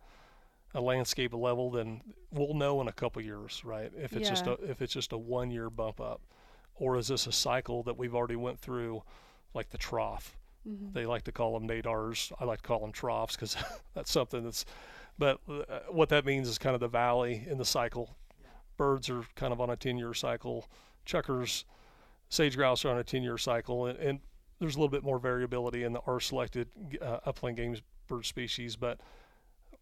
a 0.74 0.80
landscape 0.80 1.34
level 1.34 1.70
than 1.70 2.00
we'll 2.30 2.54
know 2.54 2.80
in 2.80 2.88
a 2.88 2.92
couple 2.92 3.22
years, 3.22 3.62
right? 3.64 3.90
If 3.96 4.16
it's 4.16 4.28
just 4.28 4.46
a 4.46 4.52
if 4.62 4.80
it's 4.80 4.92
just 4.92 5.12
a 5.12 5.18
one 5.18 5.50
year 5.50 5.68
bump 5.68 6.00
up, 6.00 6.22
or 6.74 6.96
is 6.96 7.08
this 7.08 7.26
a 7.26 7.32
cycle 7.32 7.82
that 7.84 7.98
we've 7.98 8.14
already 8.14 8.36
went 8.36 8.58
through, 8.58 9.02
like 9.54 9.70
the 9.70 9.78
trough? 9.78 10.36
Mm-hmm. 10.66 10.92
They 10.92 11.06
like 11.06 11.24
to 11.24 11.32
call 11.32 11.58
them 11.58 11.68
nadirs. 11.68 12.32
I 12.38 12.44
like 12.44 12.62
to 12.62 12.68
call 12.68 12.80
them 12.80 12.92
troughs 12.92 13.36
because 13.36 13.56
that's 13.94 14.10
something 14.10 14.44
that's. 14.44 14.64
But 15.18 15.40
uh, 15.48 15.80
what 15.90 16.08
that 16.08 16.24
means 16.24 16.48
is 16.48 16.56
kind 16.56 16.74
of 16.74 16.80
the 16.80 16.88
valley 16.88 17.46
in 17.46 17.58
the 17.58 17.64
cycle. 17.66 18.16
Birds 18.76 19.10
are 19.10 19.24
kind 19.34 19.52
of 19.52 19.60
on 19.60 19.70
a 19.70 19.76
10-year 19.76 20.14
cycle. 20.14 20.68
Chukars, 21.06 21.64
sage 22.28 22.56
grouse 22.56 22.84
are 22.84 22.90
on 22.90 22.98
a 22.98 23.04
10-year 23.04 23.38
cycle, 23.38 23.86
and, 23.86 23.98
and 23.98 24.20
there's 24.58 24.76
a 24.76 24.78
little 24.78 24.90
bit 24.90 25.02
more 25.02 25.18
variability 25.18 25.82
in 25.82 25.92
the 25.92 26.00
R 26.06 26.20
selected 26.20 26.68
uh, 27.00 27.18
upland 27.26 27.56
games 27.56 27.82
bird 28.06 28.26
species, 28.26 28.76
but 28.76 29.00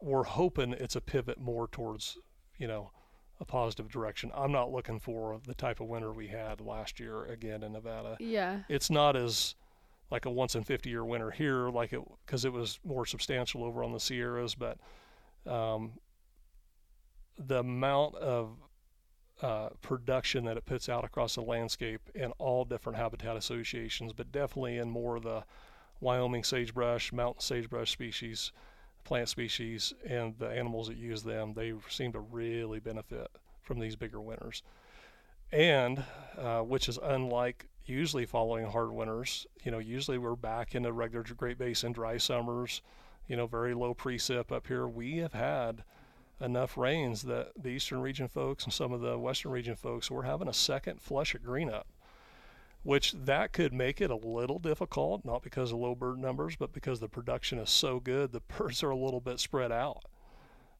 we're 0.00 0.24
hoping 0.24 0.72
it's 0.72 0.96
a 0.96 1.00
pivot 1.00 1.38
more 1.38 1.68
towards, 1.68 2.16
you 2.58 2.66
know, 2.66 2.90
a 3.40 3.44
positive 3.44 3.88
direction. 3.90 4.30
I'm 4.34 4.52
not 4.52 4.70
looking 4.70 4.98
for 4.98 5.40
the 5.46 5.54
type 5.54 5.80
of 5.80 5.88
winter 5.88 6.12
we 6.12 6.28
had 6.28 6.60
last 6.60 7.00
year 7.00 7.24
again 7.24 7.62
in 7.62 7.72
Nevada. 7.72 8.16
Yeah. 8.20 8.60
It's 8.68 8.90
not 8.90 9.16
as 9.16 9.54
like 10.10 10.26
a 10.26 10.30
once 10.30 10.54
in 10.54 10.64
50 10.64 10.90
year 10.90 11.04
winter 11.04 11.30
here, 11.30 11.68
like 11.70 11.92
it 11.92 12.00
because 12.26 12.44
it 12.44 12.52
was 12.52 12.78
more 12.84 13.06
substantial 13.06 13.64
over 13.64 13.82
on 13.82 13.92
the 13.92 14.00
Sierras, 14.00 14.54
but 14.54 14.78
um, 15.46 15.92
the 17.38 17.60
amount 17.60 18.14
of 18.16 18.56
uh, 19.42 19.70
production 19.82 20.44
that 20.44 20.56
it 20.56 20.66
puts 20.66 20.88
out 20.88 21.04
across 21.04 21.34
the 21.34 21.42
landscape 21.42 22.00
in 22.14 22.32
all 22.32 22.64
different 22.64 22.98
habitat 22.98 23.36
associations, 23.36 24.12
but 24.12 24.32
definitely 24.32 24.78
in 24.78 24.90
more 24.90 25.16
of 25.16 25.22
the 25.22 25.44
Wyoming 26.00 26.44
sagebrush, 26.44 27.12
mountain 27.12 27.40
sagebrush 27.40 27.90
species, 27.90 28.52
plant 29.04 29.28
species, 29.28 29.92
and 30.06 30.34
the 30.38 30.48
animals 30.48 30.88
that 30.88 30.96
use 30.96 31.22
them, 31.22 31.54
they 31.54 31.74
seem 31.88 32.12
to 32.12 32.20
really 32.20 32.80
benefit 32.80 33.28
from 33.62 33.78
these 33.78 33.96
bigger 33.96 34.20
winters. 34.20 34.62
And 35.52 36.04
uh, 36.38 36.60
which 36.60 36.88
is 36.88 36.98
unlike 37.02 37.66
usually 37.90 38.24
following 38.24 38.66
hard 38.66 38.92
winters. 38.92 39.46
You 39.64 39.72
know, 39.72 39.78
usually 39.78 40.16
we're 40.16 40.36
back 40.36 40.74
in 40.74 40.82
the 40.82 40.92
regular 40.92 41.24
Great 41.36 41.58
Basin 41.58 41.92
dry 41.92 42.16
summers. 42.16 42.82
You 43.26 43.36
know, 43.36 43.46
very 43.46 43.74
low 43.74 43.94
precip 43.94 44.52
up 44.52 44.66
here. 44.66 44.88
We 44.88 45.18
have 45.18 45.32
had 45.32 45.84
enough 46.40 46.76
rains 46.76 47.22
that 47.22 47.50
the 47.60 47.68
eastern 47.68 48.00
region 48.00 48.28
folks 48.28 48.64
and 48.64 48.72
some 48.72 48.92
of 48.92 49.00
the 49.00 49.18
western 49.18 49.50
region 49.52 49.76
folks 49.76 50.10
we're 50.10 50.22
having 50.22 50.48
a 50.48 50.52
second 50.54 51.00
flush 51.00 51.34
of 51.34 51.42
green 51.42 51.68
up 51.70 51.86
which 52.82 53.12
that 53.12 53.52
could 53.52 53.72
make 53.72 54.00
it 54.00 54.10
a 54.10 54.16
little 54.16 54.58
difficult 54.58 55.24
not 55.24 55.42
because 55.42 55.72
of 55.72 55.78
low 55.78 55.94
bird 55.94 56.18
numbers 56.18 56.56
but 56.56 56.72
because 56.72 57.00
the 57.00 57.08
production 57.08 57.58
is 57.58 57.70
so 57.70 58.00
good 58.00 58.32
the 58.32 58.40
birds 58.58 58.82
are 58.82 58.90
a 58.90 58.96
little 58.96 59.20
bit 59.20 59.38
spread 59.38 59.70
out. 59.72 60.04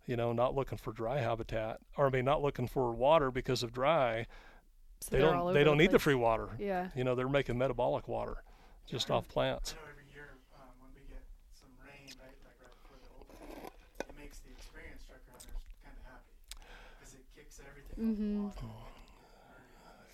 You 0.07 0.17
know 0.17 0.33
not 0.33 0.55
looking 0.55 0.79
for 0.79 0.93
dry 0.93 1.19
habitat 1.19 1.79
or 1.97 2.07
i 2.07 2.11
mean 2.11 2.25
not 2.25 2.43
looking 2.43 2.67
for 2.67 2.91
water 2.93 3.31
because 3.31 3.63
of 3.63 3.73
dry. 3.73 4.27
So 5.01 5.11
they 5.17 5.19
don't 5.19 5.55
they 5.55 5.63
don't 5.65 5.79
need 5.79 5.93
the 5.93 5.99
free 5.99 6.15
water. 6.15 6.49
Yeah. 6.59 6.89
you 6.97 7.05
know 7.05 7.15
they're 7.15 7.29
making 7.29 7.59
metabolic 7.59 8.09
water 8.09 8.43
just 8.89 9.11
I 9.11 9.15
off 9.15 9.29
plants 9.29 9.75
I 9.77 9.85
know 9.85 9.91
every 9.93 10.09
year 10.13 10.35
um, 10.57 10.73
when 10.81 10.91
we 10.97 11.03
get 11.07 11.23
some 11.55 11.71
rain, 11.79 12.11
right, 12.19 12.35
like 12.43 12.59
right 12.59 12.75
before 12.75 12.99
the 12.99 13.11
opening, 13.23 13.71
it 14.03 14.17
makes 14.19 14.41
the 14.41 14.51
experienced 14.51 15.07
chukar 15.07 15.21
hunters 15.31 15.47
kind 15.85 15.95
of 15.95 16.03
happy 16.11 16.35
because 16.99 17.15
it 17.15 17.23
kicks 18.01 18.11
everything 18.21 18.39
Mhm. 18.41 18.47
off 18.49 18.63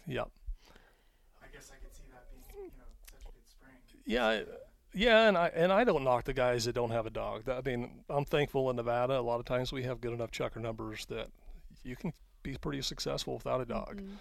yep 0.06 0.28
I 1.42 1.46
guess 1.52 1.70
I 1.72 1.76
could 1.84 1.94
see 1.94 2.02
that 2.12 2.24
being, 2.30 2.64
you 2.66 2.70
know, 2.78 2.84
such 3.12 3.22
a 3.22 3.32
good 3.32 3.48
spring. 3.48 3.74
Yeah, 4.04 4.42
yeah, 4.92 5.28
and 5.28 5.36
I 5.38 5.48
and 5.48 5.72
I 5.72 5.84
don't 5.84 6.04
knock 6.04 6.24
the 6.24 6.32
guys 6.34 6.64
that 6.64 6.74
don't 6.74 6.90
have 6.90 7.06
a 7.06 7.10
dog. 7.10 7.48
I 7.48 7.60
mean, 7.64 8.04
I'm 8.08 8.24
thankful 8.24 8.68
in 8.70 8.76
Nevada. 8.76 9.18
A 9.18 9.20
lot 9.20 9.38
of 9.40 9.46
times 9.46 9.72
we 9.72 9.82
have 9.84 10.00
good 10.00 10.12
enough 10.12 10.30
chukar 10.30 10.56
numbers 10.60 11.06
that 11.06 11.28
you 11.82 11.96
can 11.96 12.12
be 12.42 12.56
pretty 12.56 12.82
successful 12.82 13.34
without 13.34 13.60
a 13.60 13.64
dog. 13.64 14.00
Mhm. 14.02 14.16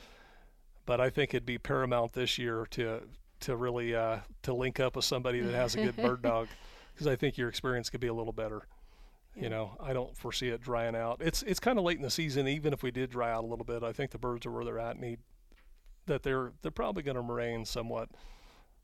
But 0.85 1.01
I 1.01 1.09
think 1.09 1.33
it'd 1.33 1.45
be 1.45 1.57
paramount 1.57 2.13
this 2.13 2.37
year 2.37 2.65
to 2.71 3.07
to 3.41 3.55
really 3.55 3.95
uh, 3.95 4.19
to 4.43 4.53
link 4.53 4.79
up 4.79 4.95
with 4.95 5.05
somebody 5.05 5.39
that 5.41 5.53
has 5.53 5.75
a 5.75 5.83
good 5.83 5.95
bird 5.97 6.21
dog, 6.21 6.47
because 6.93 7.07
I 7.07 7.15
think 7.15 7.37
your 7.37 7.49
experience 7.49 7.89
could 7.89 8.01
be 8.01 8.07
a 8.07 8.13
little 8.13 8.33
better. 8.33 8.67
Yeah. 9.35 9.43
You 9.43 9.49
know, 9.49 9.77
I 9.81 9.93
don't 9.93 10.15
foresee 10.15 10.49
it 10.49 10.61
drying 10.61 10.95
out. 10.95 11.21
It's 11.21 11.43
it's 11.43 11.59
kind 11.59 11.77
of 11.77 11.83
late 11.83 11.97
in 11.97 12.03
the 12.03 12.09
season. 12.09 12.47
Even 12.47 12.71
if 12.73 12.83
we 12.83 12.91
did 12.91 13.09
dry 13.09 13.31
out 13.31 13.43
a 13.43 13.47
little 13.47 13.65
bit, 13.65 13.83
I 13.83 13.91
think 13.91 14.11
the 14.11 14.17
birds 14.17 14.45
are 14.45 14.51
where 14.51 14.63
they're 14.63 14.79
at. 14.79 14.99
Need 14.99 15.19
that 16.05 16.23
they're 16.23 16.53
they're 16.61 16.71
probably 16.71 17.03
going 17.03 17.15
to 17.15 17.21
remain 17.21 17.65
somewhat 17.65 18.09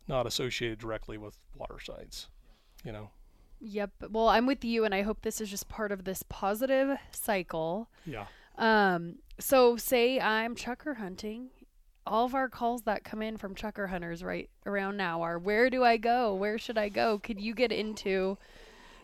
not 0.07 0.27
associated 0.27 0.79
directly 0.79 1.17
with 1.17 1.37
water 1.55 1.79
sites. 1.79 2.27
You 2.83 2.91
know. 2.91 3.11
Yep. 3.61 3.91
Well, 4.09 4.27
I'm 4.27 4.47
with 4.47 4.65
you, 4.65 4.85
and 4.85 4.93
I 4.93 5.03
hope 5.03 5.21
this 5.21 5.39
is 5.39 5.49
just 5.49 5.69
part 5.69 5.91
of 5.91 6.03
this 6.03 6.23
positive 6.23 6.97
cycle. 7.11 7.89
Yeah. 8.05 8.25
Um, 8.57 9.19
so 9.39 9.77
say 9.77 10.19
I'm 10.19 10.55
chukar 10.55 10.97
hunting. 10.97 11.49
All 12.05 12.25
of 12.25 12.33
our 12.33 12.49
calls 12.49 12.81
that 12.83 13.03
come 13.03 13.21
in 13.21 13.37
from 13.37 13.53
chukar 13.53 13.89
hunters 13.89 14.23
right 14.23 14.49
around 14.65 14.97
now 14.97 15.21
are 15.21 15.37
where 15.37 15.69
do 15.69 15.83
I 15.83 15.97
go? 15.97 16.33
Where 16.33 16.57
should 16.57 16.77
I 16.77 16.89
go? 16.89 17.19
Could 17.19 17.39
you 17.39 17.53
get 17.53 17.71
into 17.71 18.37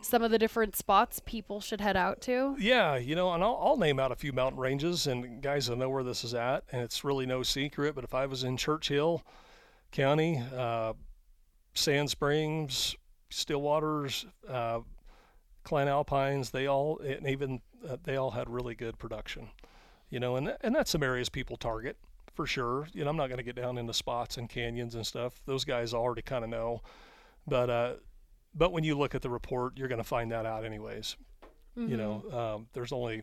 some 0.01 0.21
of 0.21 0.31
the 0.31 0.39
different 0.39 0.75
spots 0.75 1.21
people 1.25 1.61
should 1.61 1.81
head 1.81 1.97
out 1.97 2.21
to? 2.21 2.55
Yeah, 2.59 2.95
you 2.95 3.15
know, 3.15 3.31
and 3.33 3.43
I'll, 3.43 3.59
I'll 3.61 3.77
name 3.77 3.99
out 3.99 4.11
a 4.11 4.15
few 4.15 4.33
mountain 4.33 4.59
ranges, 4.59 5.07
and 5.07 5.41
guys 5.41 5.69
will 5.69 5.77
know 5.77 5.89
where 5.89 6.03
this 6.03 6.23
is 6.23 6.33
at, 6.33 6.63
and 6.71 6.81
it's 6.81 7.03
really 7.03 7.25
no 7.25 7.43
secret. 7.43 7.95
But 7.95 8.03
if 8.03 8.13
I 8.13 8.25
was 8.25 8.43
in 8.43 8.57
Churchill 8.57 9.23
County, 9.91 10.41
uh, 10.55 10.93
Sand 11.73 12.09
Springs, 12.09 12.95
Stillwaters, 13.31 14.25
uh, 14.47 14.79
Clan 15.63 15.87
Alpines, 15.87 16.51
they 16.51 16.67
all, 16.67 16.99
and 16.99 17.27
even 17.27 17.61
uh, 17.87 17.97
they 18.03 18.15
all 18.15 18.31
had 18.31 18.49
really 18.49 18.75
good 18.75 18.97
production. 18.97 19.49
You 20.09 20.19
know, 20.19 20.37
and 20.37 20.55
and 20.61 20.73
that's 20.73 20.91
some 20.91 21.03
areas 21.03 21.27
people 21.27 21.57
target 21.57 21.97
for 22.33 22.45
sure. 22.45 22.87
You 22.93 23.03
know, 23.03 23.09
I'm 23.09 23.17
not 23.17 23.27
going 23.27 23.39
to 23.39 23.43
get 23.43 23.55
down 23.55 23.77
into 23.77 23.93
spots 23.93 24.37
and 24.37 24.47
canyons 24.47 24.95
and 24.95 25.05
stuff. 25.05 25.41
Those 25.45 25.65
guys 25.65 25.93
already 25.93 26.21
kind 26.21 26.43
of 26.43 26.49
know, 26.49 26.81
but 27.45 27.69
uh, 27.69 27.93
but 28.53 28.71
when 28.71 28.83
you 28.83 28.97
look 28.97 29.15
at 29.15 29.21
the 29.21 29.29
report, 29.29 29.77
you're 29.77 29.87
going 29.87 29.97
to 30.01 30.03
find 30.03 30.31
that 30.31 30.45
out 30.45 30.65
anyways. 30.65 31.15
You 31.89 31.97
know, 31.97 32.23
um, 32.31 32.67
there's 32.73 32.91
only 32.91 33.21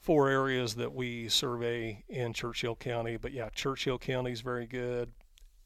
four 0.00 0.28
areas 0.28 0.74
that 0.74 0.92
we 0.92 1.28
survey 1.28 2.04
in 2.08 2.32
Churchill 2.32 2.74
County, 2.74 3.16
but 3.16 3.32
yeah, 3.32 3.48
Churchill 3.54 3.98
County 3.98 4.32
is 4.32 4.40
very 4.40 4.66
good. 4.66 5.12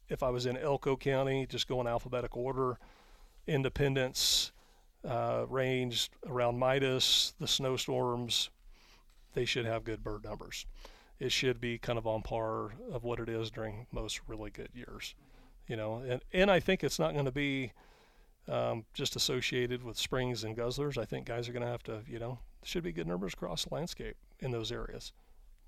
If 0.07 0.21
I 0.21 0.29
was 0.29 0.45
in 0.45 0.55
Elko 0.57 0.95
County, 0.97 1.47
just 1.47 1.67
go 1.67 1.81
in 1.81 1.87
alphabetical 1.87 2.43
order. 2.43 2.77
Independence, 3.47 4.51
uh, 5.03 5.45
range 5.49 6.09
around 6.27 6.59
Midas, 6.59 7.33
the 7.39 7.47
snowstorms, 7.47 8.49
they 9.33 9.45
should 9.45 9.65
have 9.65 9.83
good 9.83 10.03
bird 10.03 10.23
numbers. 10.23 10.65
It 11.19 11.31
should 11.31 11.59
be 11.59 11.77
kind 11.77 11.97
of 11.97 12.05
on 12.05 12.21
par 12.21 12.73
of 12.91 13.03
what 13.03 13.19
it 13.19 13.29
is 13.29 13.49
during 13.49 13.87
most 13.91 14.21
really 14.27 14.51
good 14.51 14.69
years, 14.73 15.15
you 15.67 15.75
know. 15.75 16.03
And 16.07 16.21
and 16.31 16.51
I 16.51 16.59
think 16.59 16.83
it's 16.83 16.99
not 16.99 17.13
going 17.13 17.25
to 17.25 17.31
be 17.31 17.71
um, 18.47 18.85
just 18.93 19.15
associated 19.15 19.83
with 19.83 19.97
springs 19.97 20.43
and 20.43 20.55
guzzlers. 20.57 20.97
I 20.97 21.05
think 21.05 21.25
guys 21.25 21.47
are 21.47 21.53
going 21.53 21.65
to 21.65 21.71
have 21.71 21.83
to, 21.83 22.01
you 22.07 22.19
know, 22.19 22.39
should 22.63 22.83
be 22.83 22.91
good 22.91 23.07
numbers 23.07 23.33
across 23.33 23.65
the 23.65 23.73
landscape 23.73 24.15
in 24.39 24.51
those 24.51 24.71
areas. 24.71 25.13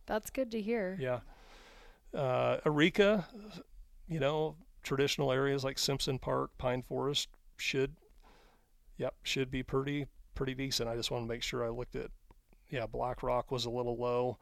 That's 0.06 0.30
good 0.30 0.52
to 0.52 0.62
hear. 0.62 0.98
Yeah. 1.00 1.20
Uh, 2.14 2.58
Eureka, 2.66 3.28
you 4.08 4.20
know, 4.20 4.56
traditional 4.84 5.32
areas 5.32 5.64
like 5.64 5.80
Simpson 5.80 6.20
Park, 6.20 6.52
Pine 6.58 6.82
Forest 6.82 7.30
should, 7.58 7.96
yep, 8.98 9.16
should 9.24 9.50
be 9.50 9.64
pretty 9.64 10.08
pretty 10.36 10.54
decent. 10.54 10.90
I 10.90 10.96
just 10.96 11.12
want 11.12 11.24
to 11.24 11.28
make 11.28 11.42
sure 11.42 11.66
I 11.66 11.70
looked 11.70 11.96
at, 11.96 12.12
yeah, 12.70 12.86
Black 12.86 13.24
Rock 13.24 13.52
was 13.52 13.66
a 13.66 13.70
little 13.70 13.96
low, 13.96 14.38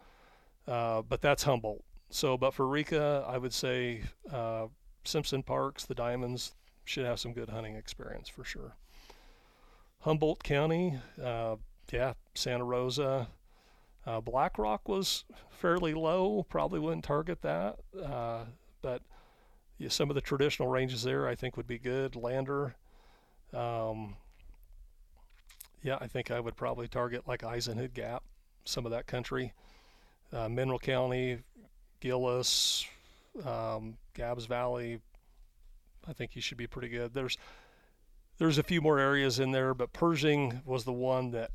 uh, 0.68 1.04
but 1.04 1.22
that's 1.22 1.44
Humboldt. 1.44 1.84
So, 2.10 2.36
but 2.36 2.54
for 2.54 2.66
Eureka, 2.66 3.24
I 3.28 3.38
would 3.38 3.54
say 3.54 4.02
uh, 4.32 4.68
Simpson 5.04 5.44
Parks, 5.44 5.86
the 5.86 5.96
Diamonds 5.96 6.54
should 6.86 7.06
have 7.06 7.20
some 7.20 7.34
good 7.34 7.50
hunting 7.50 7.76
experience 7.76 8.30
for 8.30 8.44
sure. 8.44 8.76
Humboldt 10.02 10.44
County, 10.44 11.00
uh, 11.24 11.56
yeah, 11.92 12.14
Santa 12.34 12.64
Rosa, 12.64 13.28
uh, 14.06 14.20
Black 14.20 14.58
Rock 14.58 14.90
was 14.90 15.24
fairly 15.50 15.94
low. 15.94 16.44
Probably 16.50 16.80
wouldn't 16.80 17.06
target 17.06 17.42
that, 17.42 17.80
uh, 18.04 18.46
but 18.82 19.02
yeah, 19.78 19.90
some 19.90 20.10
of 20.10 20.16
the 20.16 20.22
traditional 20.22 20.68
ranges 20.68 21.04
there 21.04 21.28
I 21.28 21.36
think 21.36 21.56
would 21.56 21.68
be 21.68 21.80
good. 21.80 22.16
Lander, 22.16 22.76
um, 23.54 24.16
yeah, 25.82 25.98
I 26.02 26.08
think 26.08 26.32
I 26.32 26.40
would 26.40 26.56
probably 26.58 26.88
target 26.88 27.28
like 27.28 27.44
Eisenhood 27.44 27.94
Gap, 27.94 28.24
some 28.66 28.86
of 28.86 28.92
that 28.92 29.08
country. 29.08 29.54
Uh, 30.34 30.50
Mineral 30.50 30.80
County, 30.80 31.40
Gillis, 32.00 32.86
um, 33.46 33.98
Gabbs 34.16 34.46
Valley. 34.46 35.00
I 36.08 36.14
think 36.14 36.36
you 36.36 36.42
should 36.42 36.58
be 36.58 36.68
pretty 36.68 36.90
good. 36.90 37.14
There's 37.14 37.38
there's 38.40 38.58
a 38.58 38.64
few 38.64 38.82
more 38.82 39.00
areas 39.00 39.40
in 39.40 39.52
there, 39.52 39.74
but 39.74 39.94
Pershing 39.94 40.62
was 40.66 40.84
the 40.86 40.94
one 40.94 41.32
that 41.32 41.52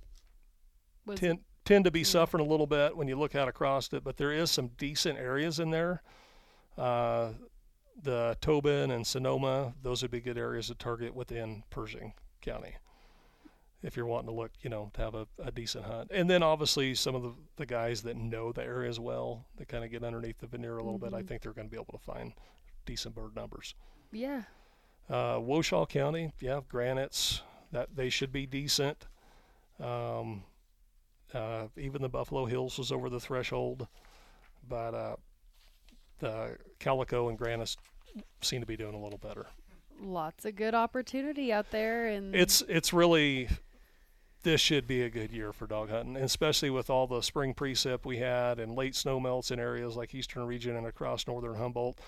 Was 1.07 1.19
tend 1.19 1.41
tend 1.65 1.85
to 1.85 1.91
be 1.91 2.05
suffering 2.05 2.45
a 2.45 2.49
little 2.49 2.67
bit 2.67 2.97
when 2.97 3.09
you 3.09 3.17
look 3.19 3.35
out 3.35 3.49
across 3.49 3.93
it, 3.93 4.03
but 4.05 4.17
there 4.17 4.33
is 4.33 4.51
some 4.51 4.69
decent 4.79 5.19
areas 5.19 5.59
in 5.61 5.71
there. 5.71 6.03
Uh, 6.79 7.33
the 8.01 8.37
Tobin 8.41 8.91
and 8.93 9.07
Sonoma, 9.07 9.75
those 9.83 10.03
would 10.03 10.11
be 10.13 10.21
good 10.21 10.39
areas 10.39 10.69
to 10.69 10.75
target 10.77 11.15
within 11.15 11.65
Pershing 11.71 12.15
County 12.41 12.77
if 13.83 13.97
you're 13.97 14.07
wanting 14.07 14.29
to 14.29 14.35
look, 14.35 14.51
you 14.63 14.71
know, 14.71 14.91
to 14.95 15.01
have 15.01 15.15
a, 15.15 15.27
a 15.41 15.51
decent 15.53 15.85
hunt. 15.85 16.11
And 16.13 16.29
then 16.31 16.43
obviously 16.43 16.95
some 16.97 17.15
of 17.15 17.23
the, 17.23 17.33
the 17.57 17.67
guys 17.67 18.03
that 18.03 18.17
know 18.17 18.51
the 18.51 18.63
areas 18.63 18.99
well, 18.99 19.47
that 19.57 19.69
kind 19.69 19.85
of 19.85 19.91
get 19.91 20.03
underneath 20.03 20.39
the 20.39 20.47
veneer 20.49 20.79
a 20.79 20.83
little 20.83 20.99
bit, 20.99 21.13
I 21.15 21.23
Mhm. 21.23 21.29
think 21.29 21.43
they're 21.43 21.53
going 21.53 21.69
to 21.69 21.71
be 21.71 21.77
able 21.81 21.93
to 21.97 22.05
find 22.05 22.33
decent 22.87 23.15
bird 23.15 23.37
numbers. 23.37 23.75
Yeah. 24.13 24.43
Uh, 25.09 25.39
Washoe 25.41 25.87
County, 25.87 26.33
yeah, 26.41 26.61
granites 26.69 27.43
that 27.73 27.89
they 27.95 28.11
should 28.11 28.33
be 28.33 28.47
decent. 28.47 29.07
Um, 29.81 30.45
uh, 31.33 31.67
even 31.77 32.03
the 32.03 32.09
Buffalo 32.09 32.47
Hills 32.47 32.79
was 32.79 32.93
over 32.93 33.09
the 33.09 33.21
threshold, 33.21 33.87
but 34.69 34.95
uh, 34.95 35.17
the 36.19 36.57
Calico 36.79 37.29
and 37.29 37.39
granites 37.39 37.77
seem 38.43 38.61
to 38.61 38.67
be 38.67 38.77
doing 38.77 38.95
a 38.95 39.01
little 39.01 39.19
better. 39.19 39.47
Lots 40.01 40.45
of 40.45 40.57
good 40.57 40.75
opportunity 40.75 41.53
out 41.53 41.71
there, 41.71 42.07
and 42.07 42.35
it's 42.35 42.63
it's 42.69 42.93
really 42.93 43.49
this 44.45 44.61
should 44.61 44.87
be 44.87 45.03
a 45.03 45.11
good 45.11 45.33
year 45.33 45.53
for 45.53 45.67
dog 45.67 45.91
hunting, 45.91 46.17
especially 46.17 46.71
with 46.71 46.89
all 46.89 47.07
the 47.07 47.21
spring 47.21 47.53
precip 47.53 48.05
we 48.05 48.19
had 48.19 48.61
and 48.61 48.75
late 48.77 48.95
snow 48.95 49.19
melts 49.19 49.51
in 49.51 49.59
areas 49.59 49.97
like 49.97 50.15
eastern 50.15 50.47
region 50.47 50.77
and 50.77 50.87
across 50.87 51.27
northern 51.27 51.57
Humboldt. 51.57 51.99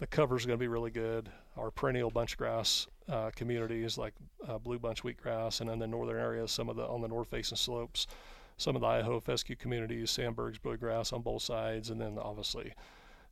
The 0.00 0.06
cover 0.06 0.36
is 0.36 0.46
going 0.46 0.58
to 0.58 0.60
be 0.60 0.66
really 0.66 0.90
good. 0.90 1.28
Our 1.58 1.70
perennial 1.70 2.10
bunchgrass 2.10 2.86
uh, 3.06 3.30
communities 3.36 3.98
like 3.98 4.14
uh, 4.48 4.56
blue 4.56 4.78
bunch 4.78 5.02
wheatgrass, 5.02 5.60
and 5.60 5.68
then 5.68 5.78
the 5.78 5.86
northern 5.86 6.18
areas, 6.18 6.50
some 6.50 6.70
of 6.70 6.76
the 6.76 6.84
on 6.84 7.02
the 7.02 7.08
north 7.08 7.28
facing 7.28 7.56
slopes, 7.56 8.06
some 8.56 8.74
of 8.76 8.80
the 8.80 8.86
Idaho 8.86 9.20
fescue 9.20 9.56
communities, 9.56 10.10
Sandberg's 10.10 10.58
bluegrass 10.58 11.12
on 11.12 11.20
both 11.20 11.42
sides, 11.42 11.90
and 11.90 12.00
then 12.00 12.18
obviously 12.18 12.72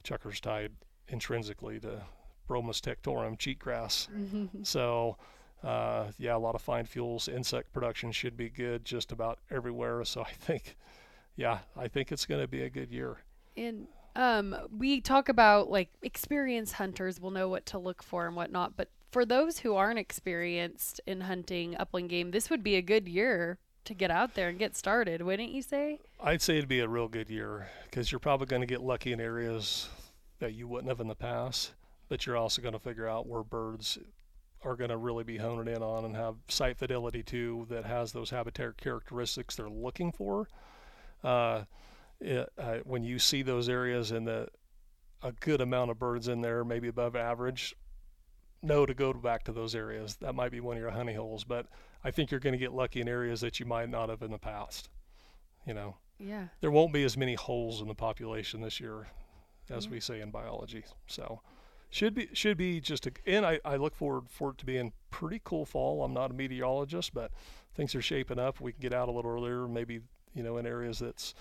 Chukars 0.05 0.41
tied 0.41 0.73
intrinsically 1.09 1.81
to 1.81 2.03
Bromus 2.47 2.81
tectorum 2.83 3.39
cheatgrass. 3.39 4.09
So, 4.67 5.17
uh, 5.65 6.09
yeah, 6.19 6.37
a 6.37 6.39
lot 6.39 6.55
of 6.55 6.61
fine 6.61 6.85
fuels. 6.85 7.29
Insect 7.29 7.73
production 7.73 8.13
should 8.13 8.37
be 8.37 8.51
good 8.51 8.85
just 8.85 9.11
about 9.11 9.39
everywhere. 9.51 10.05
So 10.05 10.21
I 10.21 10.33
think, 10.33 10.77
yeah, 11.35 11.61
I 11.77 11.89
think 11.89 12.13
it's 12.13 12.27
going 12.27 12.43
to 12.43 12.49
be 12.49 12.63
a 12.63 12.71
good 12.71 12.93
year. 12.93 13.17
And 13.57 13.87
um, 14.19 14.55
we 14.77 15.01
talk 15.01 15.29
about 15.29 15.71
like 15.71 15.91
experienced 16.03 16.75
hunters 16.75 17.21
will 17.21 17.31
know 17.31 17.49
what 17.49 17.65
to 17.67 17.79
look 17.79 18.03
for 18.03 18.27
and 18.27 18.35
whatnot. 18.35 18.77
But 18.77 18.91
for 19.13 19.25
those 19.25 19.61
who 19.61 19.77
aren't 19.77 20.01
experienced 20.01 21.01
in 21.07 21.23
hunting 21.23 21.77
upland 21.79 22.11
game, 22.11 22.33
this 22.33 22.51
would 22.51 22.65
be 22.65 22.75
a 22.75 22.83
good 22.83 23.09
year 23.09 23.59
to 23.85 23.95
get 23.95 24.11
out 24.11 24.35
there 24.35 24.49
and 24.49 24.59
get 24.59 24.77
started, 24.77 25.23
wouldn't 25.23 25.51
you 25.51 25.63
say? 25.63 26.01
I'd 26.21 26.43
say 26.43 26.59
it'd 26.59 26.69
be 26.69 26.81
a 26.81 26.89
real 26.89 27.07
good 27.07 27.31
year 27.31 27.69
because 27.85 28.11
you're 28.11 28.19
probably 28.19 28.49
going 28.49 28.61
to 28.61 28.67
get 28.67 28.83
lucky 28.83 29.13
in 29.13 29.21
areas 29.21 29.89
that 30.41 30.53
you 30.53 30.67
wouldn't 30.67 30.89
have 30.89 31.01
in 31.01 31.07
the 31.07 31.15
past, 31.15 31.73
but 32.09 32.27
you're 32.27 32.37
also 32.37 32.61
going 32.61 32.75
to 32.75 32.81
figure 32.81 33.07
out 33.07 33.29
where 33.29 33.45
birds 33.45 33.99
are 34.65 34.75
going 34.75 34.91
to 34.91 34.97
really 34.97 35.23
be 35.23 35.37
honing 35.37 35.73
in 35.73 35.81
on 35.81 36.05
and 36.05 36.17
have 36.17 36.35
site 36.49 36.77
fidelity 36.77 37.23
too 37.23 37.67
that 37.71 37.85
has 37.85 38.11
those 38.11 38.31
habitat 38.31 38.77
characteristics 38.79 39.55
they're 39.55 39.71
looking 39.71 40.11
for. 40.11 40.49
Uh, 41.23 41.63
it, 42.21 42.49
uh, 42.59 42.79
when 42.85 43.03
you 43.05 43.19
see 43.19 43.43
those 43.43 43.69
areas 43.69 44.11
and 44.11 44.27
the 44.27 44.49
a 45.23 45.33
good 45.33 45.61
amount 45.61 45.91
of 45.91 45.99
birds 45.99 46.29
in 46.29 46.41
there, 46.41 46.65
maybe 46.65 46.89
above 46.89 47.17
average, 47.17 47.75
know 48.63 48.87
to 48.87 48.95
go 48.95 49.13
back 49.13 49.43
to 49.45 49.53
those 49.53 49.75
areas. 49.75 50.17
That 50.21 50.35
might 50.35 50.53
be 50.53 50.61
one 50.61 50.77
of 50.77 50.81
your 50.81 50.91
honey 50.91 51.15
holes, 51.15 51.43
but 51.45 51.67
I 52.05 52.11
think 52.13 52.31
you're 52.31 52.41
going 52.41 52.53
to 52.53 52.59
get 52.59 52.73
lucky 52.73 53.01
in 53.01 53.09
areas 53.09 53.41
that 53.41 53.59
you 53.59 53.67
might 53.67 53.89
not 53.89 54.09
have 54.11 54.23
in 54.23 54.31
the 54.31 54.39
past. 54.39 54.89
You 55.67 55.75
know, 55.75 55.97
Yeah. 56.19 56.49
there 56.61 56.71
won't 56.71 56.93
be 56.93 57.03
as 57.05 57.17
many 57.17 57.35
holes 57.35 57.81
in 57.83 57.89
the 57.89 57.95
population 57.95 58.61
this 58.61 58.79
year 58.81 59.09
as 59.71 59.87
we 59.89 60.01
say 60.01 60.21
in 60.21 60.31
biology. 60.31 60.83
So 61.09 61.43
should 61.91 62.15
be 62.15 62.29
should 62.33 62.57
be 62.57 62.81
just 62.81 63.07
a 63.07 63.13
and 63.27 63.45
I, 63.45 63.61
I 63.65 63.77
look 63.77 63.95
forward 63.95 64.31
for 64.31 64.51
it 64.51 64.59
to 64.59 64.65
being 64.67 64.93
pretty 65.11 65.41
cool 65.45 65.67
fall. 65.67 66.03
I'm 66.05 66.15
not 66.15 66.31
a 66.31 66.35
meteorologist, 66.35 67.13
but 67.13 67.33
things 67.75 67.95
are 67.95 68.01
shaping 68.03 68.39
up. 68.39 68.61
We 68.61 68.73
can 68.73 68.81
get 68.81 68.95
out 68.95 69.09
a 69.09 69.13
little 69.13 69.31
earlier, 69.31 69.67
maybe, 69.69 70.01
you 70.35 70.43
know, 70.43 70.57
in 70.59 70.67
areas 70.67 71.01
that's 71.01 71.35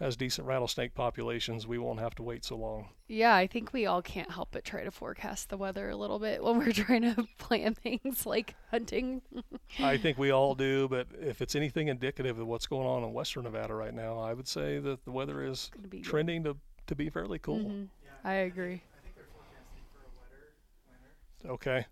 has 0.00 0.16
decent 0.16 0.46
rattlesnake 0.46 0.94
populations, 0.94 1.66
we 1.66 1.78
won't 1.78 2.00
have 2.00 2.14
to 2.16 2.22
wait 2.22 2.44
so 2.44 2.56
long. 2.56 2.88
Yeah, 3.06 3.34
I 3.34 3.46
think 3.46 3.72
we 3.72 3.86
all 3.86 4.02
can't 4.02 4.30
help 4.30 4.48
but 4.50 4.64
try 4.64 4.82
to 4.82 4.90
forecast 4.90 5.48
the 5.50 5.56
weather 5.56 5.90
a 5.90 5.96
little 5.96 6.18
bit 6.18 6.42
when 6.42 6.58
we're 6.58 6.72
trying 6.84 7.02
to 7.02 7.26
plan 7.38 7.74
things 7.74 8.24
like 8.26 8.54
hunting. 8.70 9.22
I 9.78 9.96
think 9.98 10.16
we 10.18 10.30
all 10.30 10.54
do, 10.54 10.88
but 10.88 11.06
if 11.20 11.40
it's 11.42 11.54
anything 11.54 11.88
indicative 11.88 12.38
of 12.38 12.46
what's 12.46 12.66
going 12.66 12.86
on 12.86 13.04
in 13.04 13.12
western 13.12 13.44
Nevada 13.44 13.74
right 13.74 13.94
now, 13.94 14.18
I 14.18 14.32
would 14.34 14.48
say 14.48 14.78
that 14.80 15.04
the 15.04 15.12
weather 15.12 15.44
is 15.44 15.70
Gonna 15.74 15.88
be 15.88 15.98
good. 15.98 16.04
trending 16.06 16.44
to, 16.44 16.56
to 16.86 16.94
be 16.94 17.10
fairly 17.10 17.38
cool. 17.38 17.58
Mhm. 17.60 17.88
Yeah, 18.02 18.10
I 18.24 18.32
agree. 18.34 18.82
I 18.96 19.02
think 19.02 19.14
they're 19.16 19.24
forecasting 19.32 19.84
for 19.92 20.00
a 20.00 20.10
wetter 20.18 20.54
winter. 21.44 21.54
Okay. 21.54 21.86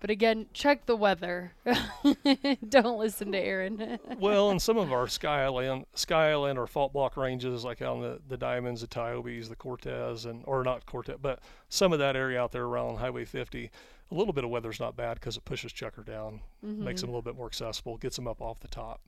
That 0.00 0.08
could 0.08 0.22
help. 0.22 0.38
But 0.38 0.38
again, 0.38 0.46
check 0.52 0.86
the 0.86 0.96
weather. 0.96 1.52
Don't 2.68 2.98
listen 2.98 3.32
to 3.32 3.38
Aaron. 3.38 3.98
well, 4.18 4.50
and 4.50 4.60
some 4.60 4.76
of 4.76 4.92
our 4.92 5.08
Sky 5.08 5.44
Island, 5.44 5.86
Sky 5.94 6.30
Island 6.30 6.58
or 6.58 6.66
fault 6.66 6.92
block 6.92 7.16
ranges, 7.16 7.64
like 7.64 7.82
on 7.82 8.00
the, 8.00 8.20
the 8.28 8.36
Diamonds, 8.36 8.80
the 8.80 8.86
Toiyabes, 8.86 9.48
the 9.48 9.56
Cortez, 9.56 10.24
and 10.24 10.42
or 10.46 10.62
not 10.62 10.86
Cortez, 10.86 11.16
but 11.20 11.40
some 11.68 11.92
of 11.92 11.98
that 11.98 12.16
area 12.16 12.40
out 12.40 12.52
there 12.52 12.64
around 12.64 12.98
Highway 12.98 13.24
50, 13.24 13.70
a 14.10 14.14
little 14.14 14.32
bit 14.32 14.44
of 14.44 14.50
weather's 14.50 14.80
not 14.80 14.96
bad 14.96 15.14
because 15.14 15.36
it 15.36 15.44
pushes 15.44 15.72
Chukar 15.72 16.04
down, 16.04 16.40
makes 16.62 17.00
mm-hmm. 17.00 17.06
them 17.06 17.10
a 17.10 17.12
little 17.12 17.22
bit 17.22 17.36
more 17.36 17.46
accessible, 17.46 17.96
gets 17.98 18.16
them 18.16 18.26
up 18.26 18.40
off 18.40 18.60
the 18.60 18.68
top. 18.68 19.00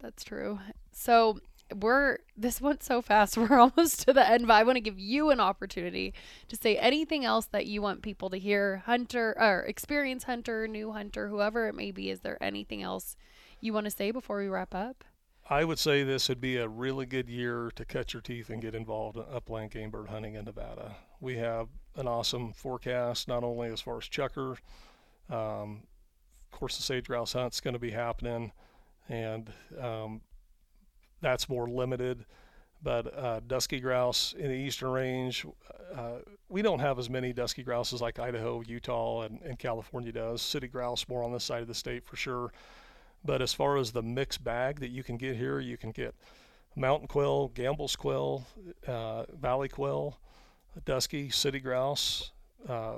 That's 0.00 0.24
true. 0.24 0.58
So 0.92 1.38
we're 1.74 2.18
this 2.36 2.60
went 2.60 2.82
so 2.82 3.00
fast. 3.00 3.36
We're 3.38 3.58
almost 3.58 4.06
to 4.06 4.12
the 4.12 4.28
end, 4.28 4.46
but 4.46 4.54
I 4.54 4.62
want 4.64 4.76
to 4.76 4.80
give 4.80 4.98
you 4.98 5.30
an 5.30 5.40
opportunity 5.40 6.14
to 6.48 6.56
say 6.56 6.76
anything 6.76 7.24
else 7.24 7.46
that 7.46 7.66
you 7.66 7.80
want 7.80 8.02
people 8.02 8.30
to 8.30 8.38
hear. 8.38 8.82
Hunter 8.86 9.36
or 9.38 9.64
experienced 9.66 10.26
hunter, 10.26 10.68
new 10.68 10.92
hunter, 10.92 11.28
whoever 11.28 11.68
it 11.68 11.74
may 11.74 11.90
be. 11.90 12.10
Is 12.10 12.20
there 12.20 12.42
anything 12.42 12.82
else 12.82 13.16
you 13.60 13.72
want 13.72 13.84
to 13.84 13.90
say 13.90 14.10
before 14.10 14.38
we 14.38 14.48
wrap 14.48 14.74
up? 14.74 15.04
I 15.48 15.64
would 15.64 15.78
say 15.78 16.02
this 16.02 16.28
would 16.30 16.40
be 16.40 16.56
a 16.56 16.68
really 16.68 17.04
good 17.04 17.28
year 17.28 17.70
to 17.76 17.84
cut 17.84 18.14
your 18.14 18.22
teeth 18.22 18.48
and 18.48 18.62
get 18.62 18.74
involved 18.74 19.16
in 19.16 19.24
upland 19.30 19.72
game 19.72 19.90
bird 19.90 20.08
hunting 20.08 20.34
in 20.36 20.46
Nevada. 20.46 20.96
We 21.20 21.36
have 21.36 21.68
an 21.96 22.08
awesome 22.08 22.52
forecast, 22.54 23.28
not 23.28 23.44
only 23.44 23.68
as 23.68 23.82
far 23.82 23.98
as 23.98 24.04
chukar, 24.04 24.56
um, 25.30 25.82
of 26.52 26.58
course, 26.58 26.76
the 26.76 26.82
sage 26.82 27.06
grouse 27.06 27.32
hunt's 27.32 27.60
going 27.60 27.74
to 27.74 27.80
be 27.80 27.90
happening, 27.90 28.52
and 29.08 29.52
um, 29.78 30.20
that's 31.24 31.48
more 31.48 31.66
limited. 31.66 32.26
But 32.82 33.18
uh, 33.18 33.40
dusky 33.46 33.80
grouse 33.80 34.34
in 34.38 34.48
the 34.48 34.56
eastern 34.56 34.90
range, 34.90 35.46
uh, 35.96 36.18
we 36.50 36.60
don't 36.60 36.80
have 36.80 36.98
as 36.98 37.08
many 37.08 37.32
dusky 37.32 37.62
grouses 37.62 38.02
like 38.02 38.18
Idaho, 38.18 38.60
Utah, 38.60 39.22
and, 39.22 39.40
and 39.40 39.58
California 39.58 40.12
does. 40.12 40.42
Sooty 40.42 40.68
grouse 40.68 41.08
more 41.08 41.24
on 41.24 41.32
this 41.32 41.42
side 41.42 41.62
of 41.62 41.68
the 41.68 41.74
state 41.74 42.04
for 42.04 42.16
sure. 42.16 42.52
But 43.24 43.40
as 43.40 43.54
far 43.54 43.78
as 43.78 43.90
the 43.90 44.02
mixed 44.02 44.44
bag 44.44 44.80
that 44.80 44.90
you 44.90 45.02
can 45.02 45.16
get 45.16 45.34
here, 45.34 45.60
you 45.60 45.78
can 45.78 45.92
get 45.92 46.14
mountain 46.76 47.08
quail, 47.08 47.50
Gambel's 47.54 47.96
quail, 47.96 48.44
uh, 48.86 49.24
valley 49.40 49.70
quail, 49.70 50.18
dusky, 50.84 51.30
sooty 51.30 51.60
grouse, 51.60 52.32
uh, 52.68 52.96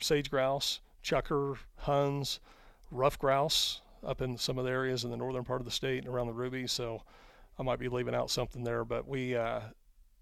sage 0.00 0.30
grouse, 0.30 0.80
chukar, 1.04 1.58
huns, 1.76 2.40
ruffed 2.90 3.20
grouse 3.20 3.82
up 4.02 4.22
in 4.22 4.38
some 4.38 4.56
of 4.58 4.64
the 4.64 4.70
areas 4.70 5.04
in 5.04 5.10
the 5.10 5.16
northern 5.16 5.44
part 5.44 5.60
of 5.60 5.66
the 5.66 5.70
state 5.70 5.98
and 5.98 6.08
around 6.08 6.26
the 6.26 6.32
Ruby. 6.32 6.66
So 6.66 7.02
I 7.60 7.62
might 7.62 7.78
be 7.78 7.90
leaving 7.90 8.14
out 8.14 8.30
something 8.30 8.64
there, 8.64 8.86
but 8.86 9.06
we 9.06 9.36
uh, 9.36 9.60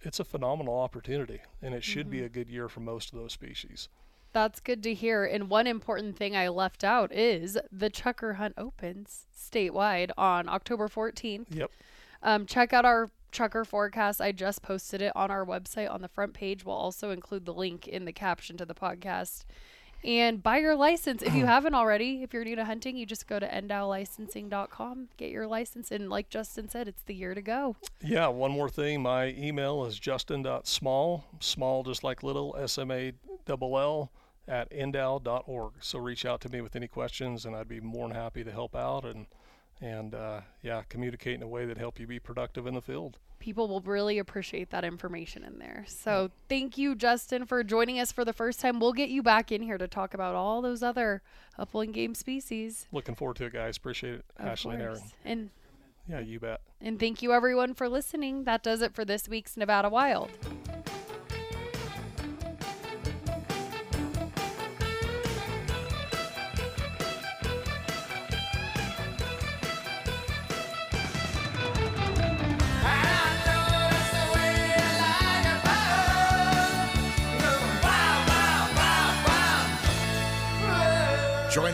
it's 0.02 0.18
a 0.18 0.24
phenomenal 0.24 0.76
opportunity, 0.76 1.40
and 1.62 1.72
it 1.72 1.84
should 1.84 2.10
be 2.10 2.24
a 2.24 2.28
good 2.28 2.50
year 2.50 2.68
for 2.68 2.80
most 2.80 3.12
of 3.12 3.18
those 3.18 3.32
species. 3.32 3.88
That's 4.32 4.58
good 4.58 4.82
to 4.82 4.92
hear. 4.92 5.24
And 5.24 5.48
one 5.48 5.68
important 5.68 6.16
thing 6.16 6.36
I 6.36 6.48
left 6.48 6.82
out 6.82 7.12
is 7.12 7.56
the 7.70 7.90
Chukar 7.90 8.36
Hunt 8.36 8.54
opens 8.58 9.26
statewide 9.34 10.10
on 10.18 10.48
October 10.48 10.88
14th. 10.88 11.46
Yep. 11.50 11.70
Um, 12.24 12.44
check 12.44 12.72
out 12.72 12.84
our 12.84 13.08
Chukar 13.32 13.64
forecast. 13.64 14.20
I 14.20 14.32
just 14.32 14.60
posted 14.60 15.00
it 15.00 15.12
on 15.14 15.30
our 15.30 15.46
website 15.46 15.90
on 15.90 16.02
the 16.02 16.08
front 16.08 16.34
page. 16.34 16.64
We'll 16.64 16.74
also 16.74 17.10
include 17.10 17.46
the 17.46 17.54
link 17.54 17.86
in 17.86 18.04
the 18.04 18.12
caption 18.12 18.56
to 18.56 18.66
the 18.66 18.74
podcast. 18.74 19.44
And 20.04 20.42
buy 20.42 20.58
your 20.58 20.76
license 20.76 21.22
if 21.22 21.34
you 21.34 21.44
oh. 21.44 21.46
haven't 21.46 21.74
already. 21.74 22.22
If 22.22 22.32
you're 22.32 22.44
new 22.44 22.56
to 22.56 22.64
hunting, 22.64 22.96
you 22.96 23.04
just 23.04 23.26
go 23.26 23.38
to 23.38 23.48
ndowlicensing.com, 23.48 25.08
get 25.16 25.30
your 25.30 25.46
license. 25.46 25.90
And 25.90 26.08
like 26.08 26.28
Justin 26.28 26.68
said, 26.68 26.88
it's 26.88 27.02
the 27.02 27.14
year 27.14 27.34
to 27.34 27.42
go. 27.42 27.76
Yeah, 28.02 28.28
one 28.28 28.52
more 28.52 28.68
thing. 28.68 29.02
My 29.02 29.34
email 29.36 29.84
is 29.84 29.98
justin.small, 29.98 31.24
small 31.40 31.82
just 31.82 32.04
like 32.04 32.22
little, 32.22 32.56
S 32.58 32.78
M 32.78 32.90
A 32.90 33.12
double 33.44 33.78
L, 33.78 34.12
at 34.46 34.70
ndow.org. 34.70 35.72
So 35.80 35.98
reach 35.98 36.24
out 36.24 36.40
to 36.42 36.48
me 36.48 36.60
with 36.60 36.76
any 36.76 36.88
questions, 36.88 37.44
and 37.44 37.56
I'd 37.56 37.68
be 37.68 37.80
more 37.80 38.06
than 38.08 38.16
happy 38.16 38.44
to 38.44 38.52
help 38.52 38.76
out 38.76 39.04
and, 39.04 39.26
and 39.80 40.14
uh, 40.14 40.40
yeah, 40.62 40.82
communicate 40.88 41.34
in 41.34 41.42
a 41.42 41.48
way 41.48 41.66
that 41.66 41.78
help 41.78 41.98
you 42.00 42.06
be 42.06 42.18
productive 42.18 42.66
in 42.66 42.74
the 42.74 42.82
field. 42.82 43.18
people 43.38 43.68
will 43.68 43.80
really 43.82 44.18
appreciate 44.18 44.70
that 44.70 44.84
information 44.84 45.44
in 45.44 45.58
there. 45.60 45.84
So 45.86 46.30
thank 46.48 46.76
you, 46.76 46.94
Justin, 46.96 47.46
for 47.46 47.62
joining 47.62 48.00
us 48.00 48.10
for 48.10 48.24
the 48.24 48.32
first 48.32 48.58
time. 48.60 48.80
We'll 48.80 48.92
get 48.92 49.08
you 49.10 49.22
back 49.22 49.52
in 49.52 49.62
here 49.62 49.78
to 49.78 49.86
talk 49.86 50.12
about 50.14 50.34
all 50.34 50.60
those 50.60 50.82
other 50.82 51.22
upland 51.56 51.94
game 51.94 52.14
species. 52.16 52.86
Looking 52.90 53.14
forward 53.14 53.36
to 53.36 53.44
it, 53.46 53.52
guys. 53.52 53.76
Appreciate 53.76 54.14
it, 54.14 54.24
of 54.38 54.46
Ashley 54.46 54.74
and 54.74 54.82
Aaron. 54.82 55.00
And 55.24 55.50
Yeah, 56.08 56.18
you 56.20 56.40
bet. 56.40 56.60
and 56.80 56.98
thank 56.98 57.22
you 57.22 57.32
everyone 57.32 57.74
for 57.74 57.88
listening. 57.88 58.42
That 58.44 58.62
does 58.64 58.82
it 58.82 58.92
for 58.94 59.04
this 59.04 59.28
week's 59.28 59.56
Nevada 59.56 59.88
Wild. 59.88 60.30